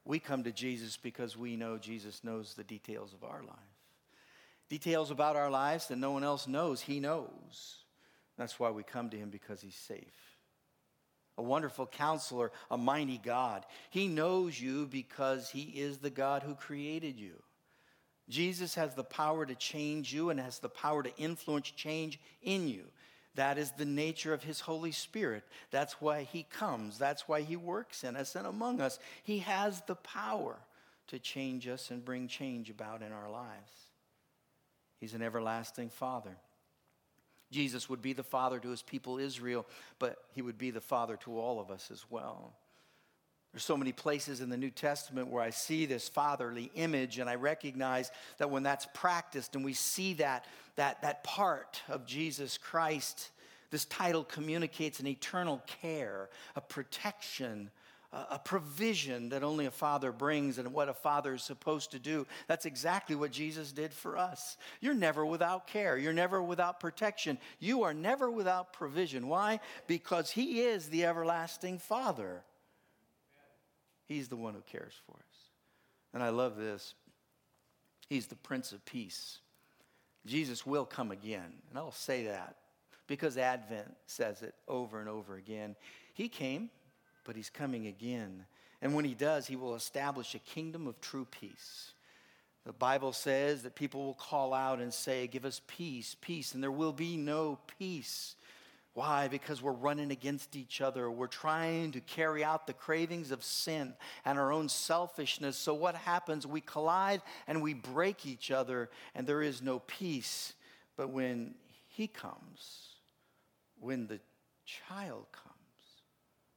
We 0.05 0.19
come 0.19 0.43
to 0.43 0.51
Jesus 0.51 0.97
because 0.97 1.35
we 1.35 1.55
know 1.55 1.77
Jesus 1.77 2.23
knows 2.23 2.53
the 2.53 2.63
details 2.63 3.13
of 3.13 3.23
our 3.23 3.41
life. 3.41 3.55
Details 4.69 5.11
about 5.11 5.35
our 5.35 5.49
lives 5.49 5.87
that 5.87 5.97
no 5.97 6.11
one 6.11 6.23
else 6.23 6.47
knows, 6.47 6.81
He 6.81 6.99
knows. 6.99 7.77
That's 8.37 8.59
why 8.59 8.69
we 8.69 8.83
come 8.83 9.09
to 9.09 9.17
Him 9.17 9.29
because 9.29 9.61
He's 9.61 9.75
safe. 9.75 10.37
a 11.37 11.43
wonderful 11.43 11.85
counselor, 11.85 12.51
a 12.71 12.77
mighty 12.77 13.17
God. 13.17 13.65
He 13.89 14.07
knows 14.07 14.59
you 14.59 14.85
because 14.85 15.49
He 15.49 15.63
is 15.63 15.97
the 15.97 16.09
God 16.09 16.43
who 16.43 16.55
created 16.55 17.19
you. 17.19 17.41
Jesus 18.29 18.75
has 18.75 18.95
the 18.95 19.03
power 19.03 19.45
to 19.45 19.55
change 19.55 20.13
you 20.13 20.29
and 20.29 20.39
has 20.39 20.59
the 20.59 20.69
power 20.69 21.03
to 21.03 21.15
influence 21.17 21.69
change 21.71 22.19
in 22.41 22.67
you. 22.67 22.85
That 23.35 23.57
is 23.57 23.71
the 23.71 23.85
nature 23.85 24.33
of 24.33 24.43
His 24.43 24.61
Holy 24.61 24.91
Spirit. 24.91 25.43
That's 25.71 26.01
why 26.01 26.23
He 26.23 26.43
comes. 26.43 26.97
That's 26.97 27.27
why 27.27 27.41
He 27.41 27.55
works 27.55 28.03
in 28.03 28.15
us 28.15 28.35
and 28.35 28.47
among 28.47 28.81
us. 28.81 28.97
He 29.23 29.39
has 29.39 29.81
the 29.81 29.95
power 29.95 30.57
to 31.07 31.19
change 31.19 31.67
us 31.67 31.91
and 31.91 32.03
bring 32.03 32.27
change 32.27 32.69
about 32.69 33.01
in 33.01 33.11
our 33.11 33.29
lives. 33.29 33.71
He's 34.99 35.13
an 35.13 35.21
everlasting 35.21 35.89
Father. 35.89 36.37
Jesus 37.51 37.89
would 37.89 38.01
be 38.01 38.13
the 38.13 38.23
Father 38.23 38.59
to 38.59 38.69
His 38.69 38.81
people 38.81 39.19
Israel, 39.19 39.65
but 39.99 40.17
He 40.33 40.41
would 40.41 40.57
be 40.57 40.71
the 40.71 40.81
Father 40.81 41.17
to 41.17 41.37
all 41.37 41.59
of 41.59 41.69
us 41.69 41.91
as 41.91 42.05
well. 42.09 42.53
There's 43.51 43.63
so 43.63 43.77
many 43.77 43.93
places 43.93 44.41
in 44.41 44.49
the 44.49 44.57
New 44.57 44.69
Testament 44.69 45.29
where 45.29 45.41
I 45.41 45.49
see 45.49 45.85
this 45.85 46.09
fatherly 46.09 46.71
image, 46.75 47.19
and 47.19 47.29
I 47.29 47.35
recognize 47.35 48.11
that 48.37 48.49
when 48.49 48.63
that's 48.63 48.85
practiced 48.93 49.55
and 49.55 49.63
we 49.63 49.71
see 49.71 50.15
that, 50.15 50.43
that, 50.75 51.01
that 51.01 51.23
part 51.23 51.81
of 51.87 52.05
Jesus 52.05 52.57
Christ, 52.57 53.31
this 53.71 53.85
title 53.85 54.23
communicates 54.23 54.99
an 54.99 55.07
eternal 55.07 55.61
care, 55.65 56.29
a 56.55 56.61
protection, 56.61 57.69
a 58.29 58.39
provision 58.39 59.29
that 59.29 59.43
only 59.43 59.65
a 59.65 59.71
father 59.71 60.11
brings 60.11 60.57
and 60.57 60.71
what 60.73 60.87
a 60.87 60.93
father 60.93 61.33
is 61.33 61.43
supposed 61.43 61.91
to 61.91 61.99
do. 61.99 62.25
That's 62.47 62.65
exactly 62.65 63.15
what 63.15 63.31
Jesus 63.31 63.71
did 63.71 63.93
for 63.93 64.17
us. 64.17 64.57
You're 64.79 64.93
never 64.93 65.25
without 65.25 65.67
care, 65.67 65.97
you're 65.97 66.13
never 66.13 66.41
without 66.41 66.79
protection, 66.79 67.37
you 67.59 67.83
are 67.83 67.93
never 67.93 68.31
without 68.31 68.73
provision. 68.73 69.27
Why? 69.27 69.59
Because 69.87 70.31
He 70.31 70.61
is 70.61 70.87
the 70.87 71.05
everlasting 71.05 71.79
Father. 71.79 72.43
He's 74.07 74.27
the 74.29 74.37
one 74.37 74.53
who 74.53 74.61
cares 74.61 74.93
for 75.05 75.17
us. 75.17 75.49
And 76.13 76.23
I 76.23 76.29
love 76.29 76.55
this. 76.55 76.93
He's 78.07 78.27
the 78.27 78.35
Prince 78.35 78.71
of 78.71 78.85
Peace. 78.85 79.39
Jesus 80.25 80.65
will 80.65 80.85
come 80.85 81.11
again. 81.11 81.53
And 81.69 81.77
I'll 81.77 81.91
say 81.91 82.25
that 82.25 82.55
because 83.07 83.37
Advent 83.37 83.93
says 84.07 84.41
it 84.41 84.55
over 84.67 84.99
and 84.99 85.09
over 85.09 85.35
again. 85.35 85.75
He 86.13 86.27
came, 86.29 86.69
but 87.23 87.35
he's 87.35 87.49
coming 87.49 87.87
again. 87.87 88.45
And 88.81 88.93
when 88.93 89.05
he 89.05 89.13
does, 89.13 89.47
he 89.47 89.55
will 89.55 89.75
establish 89.75 90.35
a 90.35 90.39
kingdom 90.39 90.87
of 90.87 90.99
true 91.01 91.25
peace. 91.25 91.93
The 92.65 92.73
Bible 92.73 93.13
says 93.13 93.61
that 93.63 93.75
people 93.75 94.05
will 94.05 94.15
call 94.15 94.53
out 94.53 94.79
and 94.79 94.93
say, 94.93 95.27
Give 95.27 95.45
us 95.45 95.61
peace, 95.67 96.15
peace, 96.19 96.53
and 96.53 96.63
there 96.63 96.71
will 96.71 96.93
be 96.93 97.15
no 97.15 97.59
peace 97.77 98.35
why? 98.95 99.27
Because 99.27 99.61
we're 99.61 99.73
running 99.73 100.09
against 100.09 100.55
each 100.55 100.79
other. 100.79 101.11
We're 101.11 101.27
trying 101.27 101.91
to 101.91 101.99
carry 101.99 102.45
out 102.45 102.65
the 102.65 102.71
cravings 102.71 103.29
of 103.31 103.43
sin 103.43 103.93
and 104.23 104.39
our 104.39 104.53
own 104.53 104.69
selfishness. 104.69 105.57
So, 105.57 105.73
what 105.73 105.95
happens? 105.95 106.47
We 106.47 106.61
collide 106.61 107.21
and 107.45 107.61
we 107.61 107.73
break 107.73 108.25
each 108.25 108.51
other, 108.51 108.89
and 109.13 109.27
there 109.27 109.41
is 109.41 109.61
no 109.61 109.79
peace. 109.79 110.53
But 110.95 111.09
when 111.09 111.55
He 111.89 112.07
comes, 112.07 112.87
when 113.81 114.07
the 114.07 114.21
child 114.63 115.25
comes, 115.33 115.51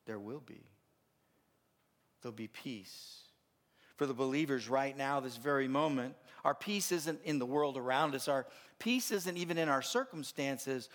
there 0.07 0.20
will 0.20 0.42
be. 0.46 0.62
There'll 2.22 2.37
be 2.37 2.46
peace. 2.46 3.22
For 3.96 4.07
the 4.07 4.14
believers 4.14 4.68
right 4.68 4.96
now, 4.96 5.18
this 5.18 5.37
very 5.37 5.66
moment, 5.66 6.14
our 6.44 6.55
peace 6.55 6.92
isn't 6.92 7.18
in 7.24 7.40
the 7.40 7.46
world 7.46 7.77
around 7.77 8.14
us. 8.14 8.29
Our 8.29 8.46
peace 8.79 9.11
isn't 9.11 9.37
even 9.37 9.59
in 9.59 9.68
our 9.68 9.83
circumstances 9.83 10.88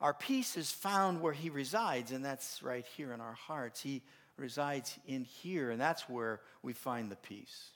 our 0.00 0.14
peace 0.14 0.56
is 0.56 0.70
found 0.70 1.20
where 1.20 1.32
He 1.32 1.50
resides, 1.50 2.12
and 2.12 2.24
that's 2.24 2.62
right 2.62 2.86
here 2.96 3.12
in 3.12 3.20
our 3.20 3.32
hearts. 3.32 3.80
He 3.80 4.02
resides 4.36 4.98
in 5.06 5.24
here, 5.24 5.70
and 5.70 5.80
that's 5.80 6.08
where 6.08 6.40
we 6.62 6.72
find 6.72 7.10
the 7.10 7.16
peace. 7.16 7.70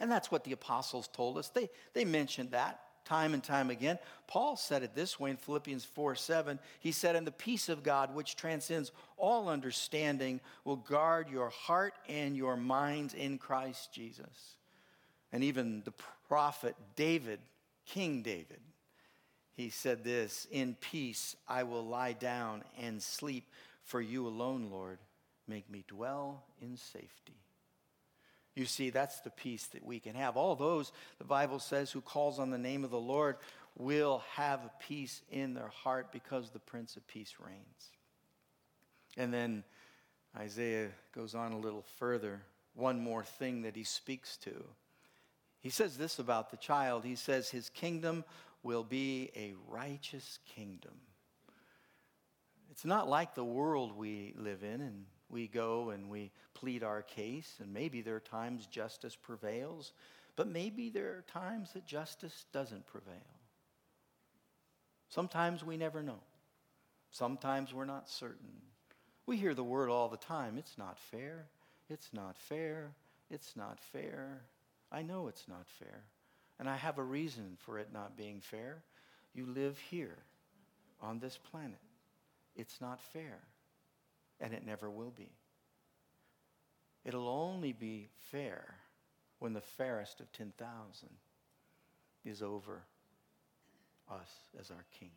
And 0.00 0.10
that's 0.10 0.30
what 0.30 0.44
the 0.44 0.52
apostles 0.52 1.08
told 1.08 1.38
us. 1.38 1.48
They, 1.48 1.70
they 1.92 2.04
mentioned 2.04 2.52
that 2.52 2.80
time 3.08 3.32
and 3.32 3.42
time 3.42 3.70
again. 3.70 3.98
Paul 4.26 4.56
said 4.56 4.82
it 4.82 4.94
this 4.94 5.18
way 5.18 5.30
in 5.30 5.36
Philippians 5.38 5.84
4 5.84 6.14
7. 6.14 6.58
He 6.80 6.92
said, 6.92 7.16
And 7.16 7.26
the 7.26 7.32
peace 7.32 7.68
of 7.68 7.82
God, 7.82 8.14
which 8.14 8.36
transcends 8.36 8.92
all 9.16 9.48
understanding, 9.48 10.40
will 10.64 10.76
guard 10.76 11.28
your 11.30 11.48
heart 11.48 11.94
and 12.08 12.36
your 12.36 12.56
minds 12.56 13.14
in 13.14 13.38
Christ 13.38 13.92
Jesus. 13.92 14.56
And 15.32 15.42
even 15.42 15.82
the 15.84 15.94
prophet 16.28 16.76
David, 16.96 17.40
King 17.86 18.22
David, 18.22 18.60
he 19.58 19.70
said 19.70 20.04
this 20.04 20.46
In 20.52 20.76
peace 20.80 21.34
I 21.48 21.64
will 21.64 21.84
lie 21.84 22.12
down 22.12 22.62
and 22.80 23.02
sleep, 23.02 23.44
for 23.82 24.00
you 24.00 24.26
alone, 24.28 24.68
Lord, 24.70 24.98
make 25.48 25.68
me 25.68 25.84
dwell 25.88 26.44
in 26.62 26.76
safety. 26.76 27.34
You 28.54 28.66
see, 28.66 28.90
that's 28.90 29.18
the 29.20 29.30
peace 29.30 29.66
that 29.66 29.84
we 29.84 29.98
can 29.98 30.14
have. 30.14 30.36
All 30.36 30.54
those, 30.54 30.92
the 31.18 31.24
Bible 31.24 31.58
says, 31.58 31.90
who 31.90 32.00
calls 32.00 32.38
on 32.38 32.50
the 32.50 32.58
name 32.58 32.84
of 32.84 32.90
the 32.90 33.00
Lord 33.00 33.36
will 33.76 34.22
have 34.34 34.60
peace 34.78 35.22
in 35.30 35.54
their 35.54 35.68
heart 35.68 36.12
because 36.12 36.50
the 36.50 36.58
Prince 36.60 36.96
of 36.96 37.06
Peace 37.08 37.34
reigns. 37.44 37.90
And 39.16 39.34
then 39.34 39.64
Isaiah 40.36 40.90
goes 41.12 41.34
on 41.34 41.50
a 41.50 41.58
little 41.58 41.84
further. 41.98 42.42
One 42.74 43.00
more 43.00 43.24
thing 43.24 43.62
that 43.62 43.74
he 43.74 43.84
speaks 43.84 44.36
to. 44.38 44.64
He 45.60 45.70
says 45.70 45.96
this 45.96 46.20
about 46.20 46.50
the 46.50 46.56
child. 46.56 47.04
He 47.04 47.16
says, 47.16 47.50
His 47.50 47.68
kingdom 47.68 48.24
will 48.62 48.84
be 48.84 49.30
a 49.36 49.54
righteous 49.68 50.38
kingdom. 50.54 50.94
It's 52.70 52.84
not 52.84 53.08
like 53.08 53.34
the 53.34 53.44
world 53.44 53.96
we 53.96 54.34
live 54.36 54.62
in 54.62 54.80
and 54.80 55.04
we 55.30 55.46
go 55.46 55.90
and 55.90 56.08
we 56.08 56.30
plead 56.54 56.82
our 56.82 57.02
case, 57.02 57.56
and 57.60 57.72
maybe 57.72 58.00
there 58.00 58.16
are 58.16 58.20
times 58.20 58.66
justice 58.66 59.14
prevails, 59.14 59.92
but 60.36 60.48
maybe 60.48 60.88
there 60.88 61.10
are 61.10 61.24
times 61.28 61.72
that 61.72 61.86
justice 61.86 62.46
doesn't 62.52 62.86
prevail. 62.86 63.14
Sometimes 65.08 65.64
we 65.64 65.76
never 65.76 66.02
know. 66.02 66.20
Sometimes 67.10 67.72
we're 67.72 67.84
not 67.84 68.08
certain. 68.08 68.62
We 69.26 69.36
hear 69.36 69.54
the 69.54 69.64
word 69.64 69.90
all 69.90 70.08
the 70.08 70.16
time 70.16 70.58
it's 70.58 70.78
not 70.78 70.98
fair, 70.98 71.46
it's 71.88 72.10
not 72.12 72.36
fair, 72.36 72.92
it's 73.30 73.56
not 73.56 73.78
fair. 73.92 74.42
I 74.90 75.02
know 75.02 75.28
it's 75.28 75.46
not 75.48 75.66
fair. 75.78 76.04
And 76.58 76.68
I 76.68 76.76
have 76.76 76.98
a 76.98 77.02
reason 77.02 77.56
for 77.58 77.78
it 77.78 77.88
not 77.92 78.16
being 78.16 78.40
fair. 78.40 78.82
You 79.34 79.46
live 79.46 79.78
here 79.90 80.16
on 81.00 81.20
this 81.20 81.38
planet. 81.38 81.78
It's 82.56 82.80
not 82.80 83.00
fair, 83.00 83.38
and 84.40 84.52
it 84.52 84.66
never 84.66 84.90
will 84.90 85.12
be. 85.16 85.30
It'll 87.04 87.28
only 87.28 87.72
be 87.72 88.08
fair 88.32 88.74
when 89.38 89.52
the 89.52 89.60
fairest 89.60 90.20
of 90.20 90.32
10,000 90.32 91.08
is 92.24 92.42
over 92.42 92.82
us 94.10 94.30
as 94.58 94.70
our 94.70 94.84
king. 94.98 95.10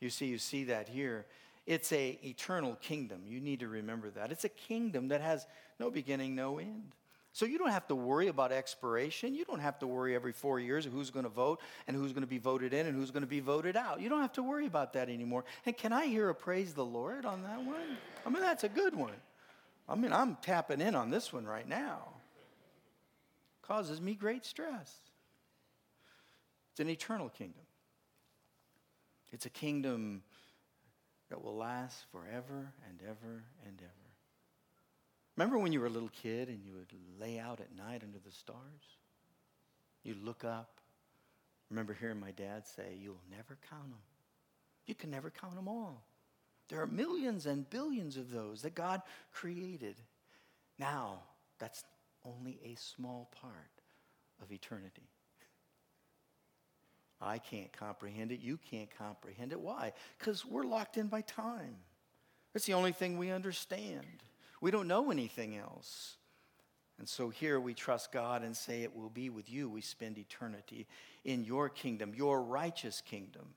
You 0.00 0.10
see, 0.10 0.26
you 0.26 0.38
see 0.38 0.64
that 0.64 0.88
here. 0.88 1.26
It's 1.66 1.92
a 1.92 2.18
eternal 2.22 2.76
kingdom. 2.76 3.22
You 3.26 3.40
need 3.40 3.60
to 3.60 3.68
remember 3.68 4.10
that. 4.10 4.30
It's 4.30 4.44
a 4.44 4.48
kingdom 4.48 5.08
that 5.08 5.20
has 5.20 5.46
no 5.80 5.90
beginning, 5.90 6.34
no 6.34 6.58
end. 6.58 6.94
So 7.36 7.44
you 7.44 7.58
don't 7.58 7.70
have 7.70 7.86
to 7.88 7.94
worry 7.94 8.28
about 8.28 8.50
expiration. 8.50 9.34
You 9.34 9.44
don't 9.44 9.60
have 9.60 9.78
to 9.80 9.86
worry 9.86 10.14
every 10.14 10.32
four 10.32 10.58
years 10.58 10.86
who's 10.86 11.10
going 11.10 11.24
to 11.24 11.30
vote 11.30 11.60
and 11.86 11.94
who's 11.94 12.14
going 12.14 12.22
to 12.22 12.26
be 12.26 12.38
voted 12.38 12.72
in 12.72 12.86
and 12.86 12.96
who's 12.96 13.10
going 13.10 13.24
to 13.24 13.28
be 13.28 13.40
voted 13.40 13.76
out. 13.76 14.00
You 14.00 14.08
don't 14.08 14.22
have 14.22 14.32
to 14.32 14.42
worry 14.42 14.64
about 14.64 14.94
that 14.94 15.10
anymore. 15.10 15.44
And 15.66 15.76
can 15.76 15.92
I 15.92 16.06
hear 16.06 16.30
a 16.30 16.34
praise 16.34 16.72
the 16.72 16.82
Lord 16.82 17.26
on 17.26 17.42
that 17.42 17.62
one? 17.62 17.98
I 18.24 18.30
mean, 18.30 18.40
that's 18.40 18.64
a 18.64 18.70
good 18.70 18.94
one. 18.94 19.12
I 19.86 19.96
mean, 19.96 20.14
I'm 20.14 20.36
tapping 20.36 20.80
in 20.80 20.94
on 20.94 21.10
this 21.10 21.30
one 21.30 21.44
right 21.44 21.68
now. 21.68 22.08
Causes 23.60 24.00
me 24.00 24.14
great 24.14 24.46
stress. 24.46 24.96
It's 26.70 26.80
an 26.80 26.88
eternal 26.88 27.28
kingdom. 27.28 27.64
It's 29.30 29.44
a 29.44 29.50
kingdom 29.50 30.22
that 31.28 31.44
will 31.44 31.58
last 31.58 32.02
forever 32.10 32.72
and 32.88 32.98
ever 33.06 33.44
and 33.66 33.78
ever. 33.78 34.05
Remember 35.36 35.58
when 35.58 35.72
you 35.72 35.80
were 35.80 35.86
a 35.86 35.90
little 35.90 36.10
kid 36.22 36.48
and 36.48 36.64
you 36.64 36.72
would 36.74 36.92
lay 37.20 37.38
out 37.38 37.60
at 37.60 37.76
night 37.76 38.02
under 38.02 38.18
the 38.18 38.32
stars? 38.32 38.96
You'd 40.02 40.24
look 40.24 40.44
up. 40.44 40.80
Remember 41.70 41.92
hearing 41.92 42.20
my 42.20 42.30
dad 42.30 42.66
say, 42.66 42.96
You'll 42.98 43.20
never 43.30 43.58
count 43.68 43.90
them. 43.90 43.98
You 44.86 44.94
can 44.94 45.10
never 45.10 45.30
count 45.30 45.56
them 45.56 45.68
all. 45.68 46.04
There 46.68 46.80
are 46.80 46.86
millions 46.86 47.46
and 47.46 47.68
billions 47.68 48.16
of 48.16 48.30
those 48.30 48.62
that 48.62 48.74
God 48.74 49.02
created. 49.32 49.96
Now, 50.78 51.20
that's 51.58 51.84
only 52.24 52.58
a 52.64 52.74
small 52.76 53.30
part 53.40 53.52
of 54.42 54.50
eternity. 54.52 55.08
I 57.20 57.38
can't 57.38 57.72
comprehend 57.72 58.32
it. 58.32 58.40
You 58.40 58.58
can't 58.70 58.90
comprehend 58.96 59.52
it. 59.52 59.60
Why? 59.60 59.92
Because 60.18 60.44
we're 60.44 60.64
locked 60.64 60.96
in 60.96 61.06
by 61.08 61.20
time. 61.20 61.76
That's 62.52 62.66
the 62.66 62.74
only 62.74 62.92
thing 62.92 63.18
we 63.18 63.30
understand. 63.30 64.22
We 64.60 64.70
don't 64.70 64.88
know 64.88 65.10
anything 65.10 65.56
else. 65.56 66.16
And 66.98 67.08
so 67.08 67.28
here 67.28 67.60
we 67.60 67.74
trust 67.74 68.10
God 68.10 68.42
and 68.42 68.56
say 68.56 68.82
it 68.82 68.96
will 68.96 69.10
be 69.10 69.28
with 69.28 69.50
you. 69.50 69.68
We 69.68 69.82
spend 69.82 70.18
eternity 70.18 70.86
in 71.24 71.44
your 71.44 71.68
kingdom, 71.68 72.14
your 72.14 72.42
righteous 72.42 73.02
kingdom. 73.02 73.54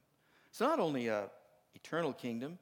It's 0.49 0.59
not 0.59 0.79
only 0.79 1.07
a 1.07 1.29
eternal 1.73 2.12
kingdom, 2.12 2.59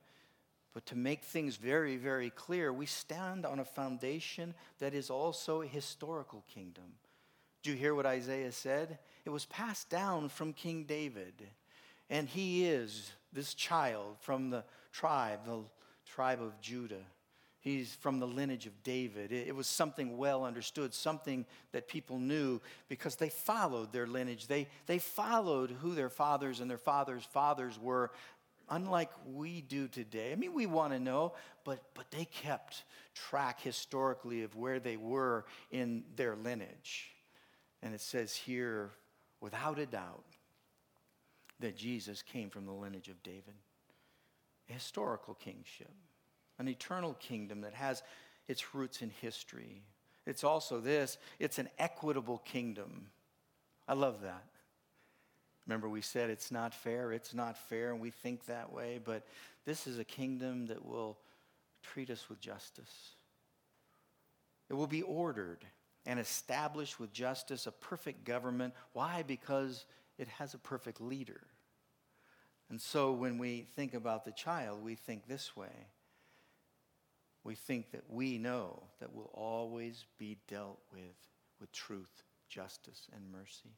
But 0.78 0.86
to 0.86 0.96
make 0.96 1.24
things 1.24 1.56
very, 1.56 1.98
very 1.98 2.30
clear, 2.30 2.72
we 2.72 2.86
stand 2.86 3.48
on 3.48 3.58
a 3.58 3.66
foundation 3.66 4.54
that 4.78 4.94
is 4.94 5.10
also 5.10 5.64
a 5.64 5.66
historical 5.66 6.44
kingdom. 6.54 6.84
Do 7.64 7.72
you 7.72 7.76
hear 7.76 7.96
what 7.96 8.06
Isaiah 8.06 8.52
said? 8.52 9.00
It 9.26 9.32
was 9.32 9.46
passed 9.46 9.90
down 9.90 10.30
from 10.30 10.54
King 10.54 10.84
David. 10.84 11.34
And 12.12 12.30
he 12.30 12.68
is 12.68 13.12
this 13.34 13.56
child 13.56 14.18
from 14.20 14.52
the 14.52 14.64
tribe, 14.92 15.48
the 15.48 15.64
tribe 16.06 16.44
of 16.44 16.62
Judah. 16.62 17.08
He's 17.60 17.94
from 17.96 18.20
the 18.20 18.28
lineage 18.28 18.66
of 18.66 18.84
David. 18.84 19.32
It, 19.32 19.56
was 19.56 19.68
something 19.68 20.18
well 20.18 20.46
understood, 20.46 20.94
something 20.94 21.46
that 21.72 21.88
people 21.88 22.20
knew 22.20 22.62
because 22.88 23.16
they 23.16 23.30
followed 23.30 23.92
their 23.92 24.08
lineage. 24.08 24.48
They, 24.48 24.68
they 24.86 25.00
followed 25.00 25.72
who 25.72 25.96
their 25.96 26.10
fathers 26.10 26.60
and 26.60 26.70
their 26.70 26.78
fathers' 26.78 27.26
fathers 27.26 27.80
were, 27.80 28.12
unlike 28.70 29.10
we 29.34 29.62
do 29.62 29.88
today. 29.88 30.32
I 30.32 30.36
mean, 30.36 30.54
we 30.54 30.66
want 30.66 30.94
to 30.94 31.00
know, 31.00 31.34
but, 31.64 31.82
but 31.94 32.10
they 32.12 32.26
kept 32.26 32.84
track 33.16 33.60
historically 33.60 34.44
of 34.44 34.56
where 34.56 34.80
they 34.80 34.98
were 34.98 35.46
in 35.72 36.04
their 36.16 36.36
lineage. 36.36 37.10
And 37.82 37.94
it 37.94 38.02
says 38.02 38.36
here, 38.36 38.92
without 39.42 39.80
a 39.80 39.86
doubt, 39.86 40.24
that 41.60 41.76
Jesus 41.76 42.22
came 42.22 42.50
from 42.50 42.66
the 42.66 42.72
lineage 42.72 43.10
of 43.10 43.22
David. 43.24 43.56
Historical 44.66 45.34
kingship, 45.34 45.92
an 46.60 46.68
eternal 46.68 47.14
kingdom 47.16 47.62
that 47.62 47.74
has 47.74 48.04
its 48.48 48.74
roots 48.74 49.02
in 49.02 49.10
history. 49.22 49.84
It's 50.26 50.44
also 50.44 50.80
this 50.80 51.18
it's 51.40 51.60
an 51.60 51.70
equitable 51.80 52.40
kingdom. 52.40 53.08
I 53.88 53.94
love 53.94 54.22
that. 54.22 54.44
Remember, 55.66 55.90
we 55.90 56.02
said 56.02 56.30
it's 56.30 56.52
not 56.52 56.74
fair, 56.74 57.12
it's 57.12 57.34
not 57.34 57.58
fair, 57.58 57.92
and 57.92 58.00
we 58.00 58.10
think 58.10 58.46
that 58.46 58.72
way, 58.72 59.00
but 59.04 59.26
this 59.66 59.86
is 59.86 60.00
a 60.00 60.06
kingdom 60.06 60.68
that 60.68 60.86
will 60.86 61.18
treat 61.84 62.10
us 62.10 62.30
with 62.30 62.40
justice. 62.40 63.16
It 64.70 64.76
will 64.76 64.88
be 64.88 65.02
ordered 65.02 65.66
and 66.06 66.20
established 66.20 67.00
with 67.00 67.12
justice 67.12 67.68
a 67.68 67.72
perfect 67.72 68.24
government. 68.24 68.74
Why? 68.94 69.24
Because 69.28 69.86
it 70.18 70.30
has 70.30 70.54
a 70.54 70.58
perfect 70.58 71.02
leader. 71.02 71.42
And 72.70 72.80
so 72.82 73.12
when 73.12 73.38
we 73.38 73.68
think 73.76 73.94
about 73.94 74.24
the 74.24 74.32
child, 74.32 74.84
we 74.84 74.96
think 74.96 75.28
this 75.28 75.56
way. 75.56 75.88
We 77.48 77.56
think 77.56 77.92
that 77.92 78.04
we 78.10 78.38
know 78.38 78.84
that 79.00 79.14
we'll 79.14 79.32
always 79.34 80.04
be 80.18 80.38
dealt 80.50 80.80
with 80.92 81.16
with 81.62 81.72
truth, 81.72 82.12
justice, 82.50 83.08
and 83.16 83.32
mercy. 83.32 83.72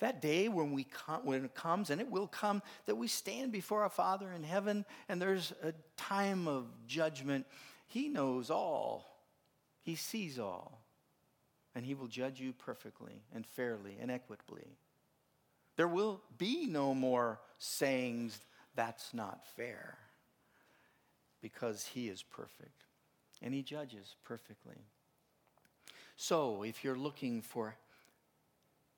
That 0.00 0.20
day 0.20 0.48
when, 0.48 0.72
we 0.72 0.88
when 1.22 1.44
it 1.44 1.54
comes, 1.54 1.90
and 1.90 2.00
it 2.00 2.10
will 2.10 2.26
come, 2.26 2.60
that 2.86 2.96
we 2.96 3.06
stand 3.06 3.52
before 3.52 3.84
our 3.84 3.88
Father 3.88 4.32
in 4.32 4.42
heaven 4.42 4.84
and 5.08 5.22
there's 5.22 5.52
a 5.62 5.74
time 5.96 6.48
of 6.48 6.66
judgment. 6.88 7.46
He 7.86 8.08
knows 8.08 8.50
all, 8.50 9.22
He 9.82 9.94
sees 9.94 10.40
all, 10.40 10.82
and 11.76 11.86
He 11.86 11.94
will 11.94 12.08
judge 12.08 12.40
you 12.40 12.52
perfectly 12.52 13.22
and 13.32 13.46
fairly 13.46 13.96
and 14.00 14.10
equitably. 14.10 14.66
There 15.76 15.86
will 15.86 16.20
be 16.36 16.66
no 16.66 16.96
more 16.96 17.38
sayings, 17.58 18.40
that's 18.74 19.14
not 19.14 19.46
fair, 19.56 19.98
because 21.42 21.84
He 21.86 22.08
is 22.08 22.22
perfect 22.22 22.84
and 23.42 23.52
He 23.52 23.62
judges 23.62 24.16
perfectly. 24.24 24.78
So, 26.16 26.62
if 26.62 26.84
you're 26.84 26.96
looking 26.96 27.42
for 27.42 27.74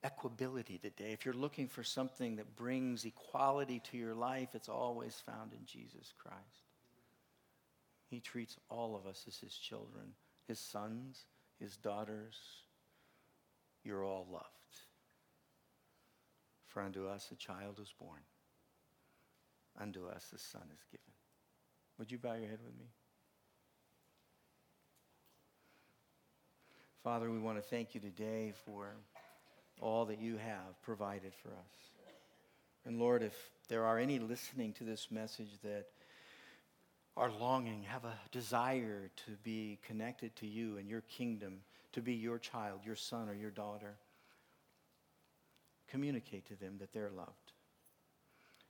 equability 0.03 0.79
today, 0.79 1.11
if 1.11 1.25
you're 1.25 1.33
looking 1.33 1.67
for 1.67 1.83
something 1.83 2.35
that 2.35 2.55
brings 2.55 3.05
equality 3.05 3.81
to 3.91 3.97
your 3.97 4.13
life, 4.13 4.49
it's 4.53 4.69
always 4.69 5.21
found 5.25 5.53
in 5.53 5.65
Jesus 5.65 6.13
Christ. 6.17 6.37
He 8.07 8.19
treats 8.19 8.57
all 8.69 8.95
of 8.95 9.07
us 9.07 9.25
as 9.27 9.37
His 9.37 9.55
children, 9.55 10.13
His 10.47 10.59
sons, 10.59 11.25
His 11.59 11.75
daughters. 11.77 12.35
You're 13.83 14.03
all 14.03 14.27
loved. 14.31 14.45
For 16.67 16.81
unto 16.83 17.07
us 17.07 17.29
a 17.31 17.35
child 17.35 17.79
is 17.81 17.93
born, 17.99 18.19
unto 19.79 20.07
us 20.07 20.31
a 20.35 20.37
son 20.37 20.63
is 20.73 20.83
given. 20.91 21.14
Would 21.97 22.11
you 22.11 22.17
bow 22.17 22.33
your 22.33 22.49
head 22.49 22.59
with 22.63 22.77
me? 22.77 22.87
Father, 27.03 27.29
we 27.29 27.39
want 27.39 27.57
to 27.57 27.61
thank 27.61 27.93
you 27.93 28.01
today 28.01 28.51
for 28.65 28.95
all 29.79 30.05
that 30.05 30.19
you 30.19 30.37
have 30.37 30.81
provided 30.81 31.33
for 31.41 31.49
us. 31.49 31.91
And 32.85 32.99
Lord, 32.99 33.23
if 33.23 33.33
there 33.69 33.85
are 33.85 33.97
any 33.97 34.19
listening 34.19 34.73
to 34.73 34.83
this 34.83 35.09
message 35.09 35.59
that 35.63 35.85
are 37.17 37.31
longing, 37.31 37.83
have 37.83 38.03
a 38.03 38.19
desire 38.31 39.09
to 39.25 39.31
be 39.43 39.79
connected 39.85 40.35
to 40.37 40.47
you 40.47 40.77
and 40.77 40.89
your 40.89 41.01
kingdom, 41.01 41.61
to 41.93 42.01
be 42.01 42.13
your 42.13 42.37
child, 42.37 42.81
your 42.85 42.95
son, 42.95 43.29
or 43.29 43.33
your 43.33 43.51
daughter, 43.51 43.95
communicate 45.87 46.45
to 46.47 46.55
them 46.55 46.77
that 46.79 46.91
they're 46.91 47.11
loved. 47.15 47.53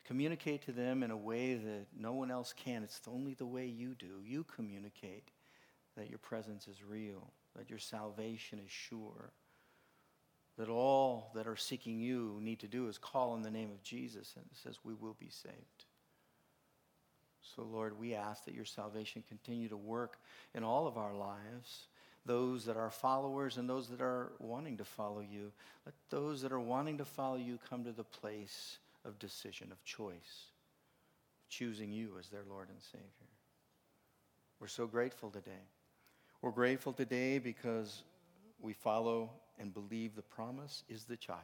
Communicate 0.07 0.63
to 0.65 0.71
them 0.71 1.01
in 1.01 1.11
a 1.11 1.17
way 1.17 1.55
that 1.55 1.87
no 1.97 2.13
one 2.13 2.29
else 2.29 2.53
can. 2.53 2.83
It's 2.83 3.01
only 3.07 3.33
the 3.33 3.45
way 3.45 3.65
you 3.65 3.95
do. 3.95 4.21
You 4.23 4.43
communicate 4.43 5.29
that 5.97 6.09
your 6.09 6.19
presence 6.19 6.67
is 6.67 6.83
real, 6.83 7.31
that 7.55 7.69
your 7.69 7.79
salvation 7.79 8.59
is 8.63 8.71
sure, 8.71 9.31
that 10.57 10.69
all 10.69 11.31
that 11.33 11.47
are 11.47 11.55
seeking 11.55 11.99
you 11.99 12.37
need 12.41 12.59
to 12.59 12.67
do 12.67 12.87
is 12.87 12.97
call 12.97 13.31
on 13.31 13.41
the 13.41 13.51
name 13.51 13.71
of 13.71 13.81
Jesus, 13.81 14.33
and 14.35 14.45
it 14.45 14.57
says 14.57 14.77
we 14.83 14.93
will 14.93 15.15
be 15.19 15.29
saved. 15.29 15.85
So, 17.55 17.63
Lord, 17.63 17.97
we 17.99 18.13
ask 18.13 18.45
that 18.45 18.53
your 18.53 18.65
salvation 18.65 19.23
continue 19.27 19.69
to 19.69 19.77
work 19.77 20.17
in 20.53 20.63
all 20.63 20.87
of 20.87 20.97
our 20.97 21.13
lives 21.13 21.87
those 22.25 22.65
that 22.65 22.75
are 22.75 22.89
followers 22.89 23.57
and 23.57 23.69
those 23.69 23.87
that 23.89 24.01
are 24.01 24.31
wanting 24.39 24.77
to 24.77 24.83
follow 24.83 25.21
you. 25.21 25.51
Let 25.85 25.93
those 26.09 26.41
that 26.41 26.51
are 26.51 26.59
wanting 26.59 26.97
to 26.97 27.05
follow 27.05 27.37
you 27.37 27.59
come 27.69 27.83
to 27.83 27.91
the 27.91 28.03
place 28.03 28.79
of 29.05 29.19
decision, 29.19 29.71
of 29.71 29.83
choice, 29.83 30.51
of 31.39 31.49
choosing 31.49 31.91
you 31.91 32.13
as 32.19 32.29
their 32.29 32.43
Lord 32.49 32.69
and 32.69 32.81
Savior. 32.81 33.29
We're 34.59 34.67
so 34.67 34.87
grateful 34.87 35.29
today. 35.29 35.51
We're 36.41 36.51
grateful 36.51 36.93
today 36.93 37.39
because 37.39 38.03
we 38.59 38.73
follow 38.73 39.29
and 39.59 39.73
believe 39.73 40.15
the 40.15 40.21
promise 40.21 40.83
is 40.89 41.05
the 41.05 41.17
child. 41.17 41.39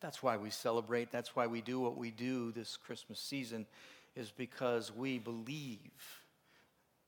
That's 0.00 0.22
why 0.22 0.36
we 0.36 0.50
celebrate. 0.50 1.12
That's 1.12 1.36
why 1.36 1.46
we 1.46 1.60
do 1.60 1.78
what 1.78 1.96
we 1.96 2.10
do 2.10 2.50
this 2.52 2.76
Christmas 2.76 3.20
season, 3.20 3.66
is 4.16 4.30
because 4.30 4.92
we 4.94 5.18
believe 5.18 5.78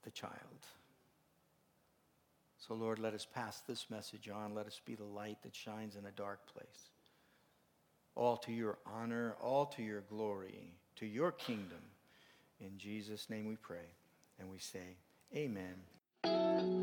the 0.05 0.11
child. 0.11 0.33
So, 2.59 2.75
Lord, 2.75 2.99
let 2.99 3.13
us 3.13 3.27
pass 3.27 3.61
this 3.67 3.91
message 3.91 4.29
on. 4.29 4.55
Let 4.55 4.67
us 4.67 4.81
be 4.85 4.95
the 4.95 5.05
light 5.05 5.39
that 5.43 5.55
shines 5.55 5.97
in 5.97 6.07
a 6.07 6.11
dark 6.13 6.47
place. 6.47 6.91
All 8.17 8.37
to 8.39 8.53
your 8.53 8.79
honor, 8.87 9.35
all 9.41 9.67
to 9.67 9.83
your 9.83 10.03
glory, 10.03 10.75
to 10.97 11.07
your 11.07 11.33
kingdom. 11.33 11.83
In 12.61 12.79
Jesus' 12.79 13.29
name 13.29 13.47
we 13.47 13.57
pray 13.57 13.95
and 14.39 14.51
we 14.51 14.59
say, 14.59 14.97
Amen. 15.35 15.75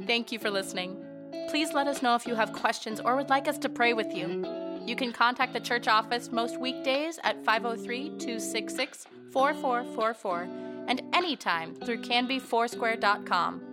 Thank 0.06 0.32
you 0.32 0.40
for 0.40 0.50
listening. 0.50 0.98
Please 1.50 1.74
let 1.74 1.88
us 1.88 2.02
know 2.02 2.16
if 2.16 2.28
you 2.28 2.36
have 2.36 2.52
questions 2.54 3.00
or 3.00 3.16
would 3.16 3.30
like 3.30 3.48
us 3.48 3.58
to 3.60 3.70
pray 3.70 3.94
with 3.94 4.14
you. 4.14 4.46
You 4.86 4.96
can 4.96 5.14
contact 5.14 5.54
the 5.54 5.60
church 5.60 5.88
office 5.88 6.32
most 6.32 6.60
weekdays 6.60 7.20
at 7.24 7.44
503 7.46 8.10
266 8.18 9.08
4444 9.32 10.50
and 10.88 11.02
anytime 11.14 11.76
through 11.76 12.02
canbyfoursquare.com. 12.02 13.71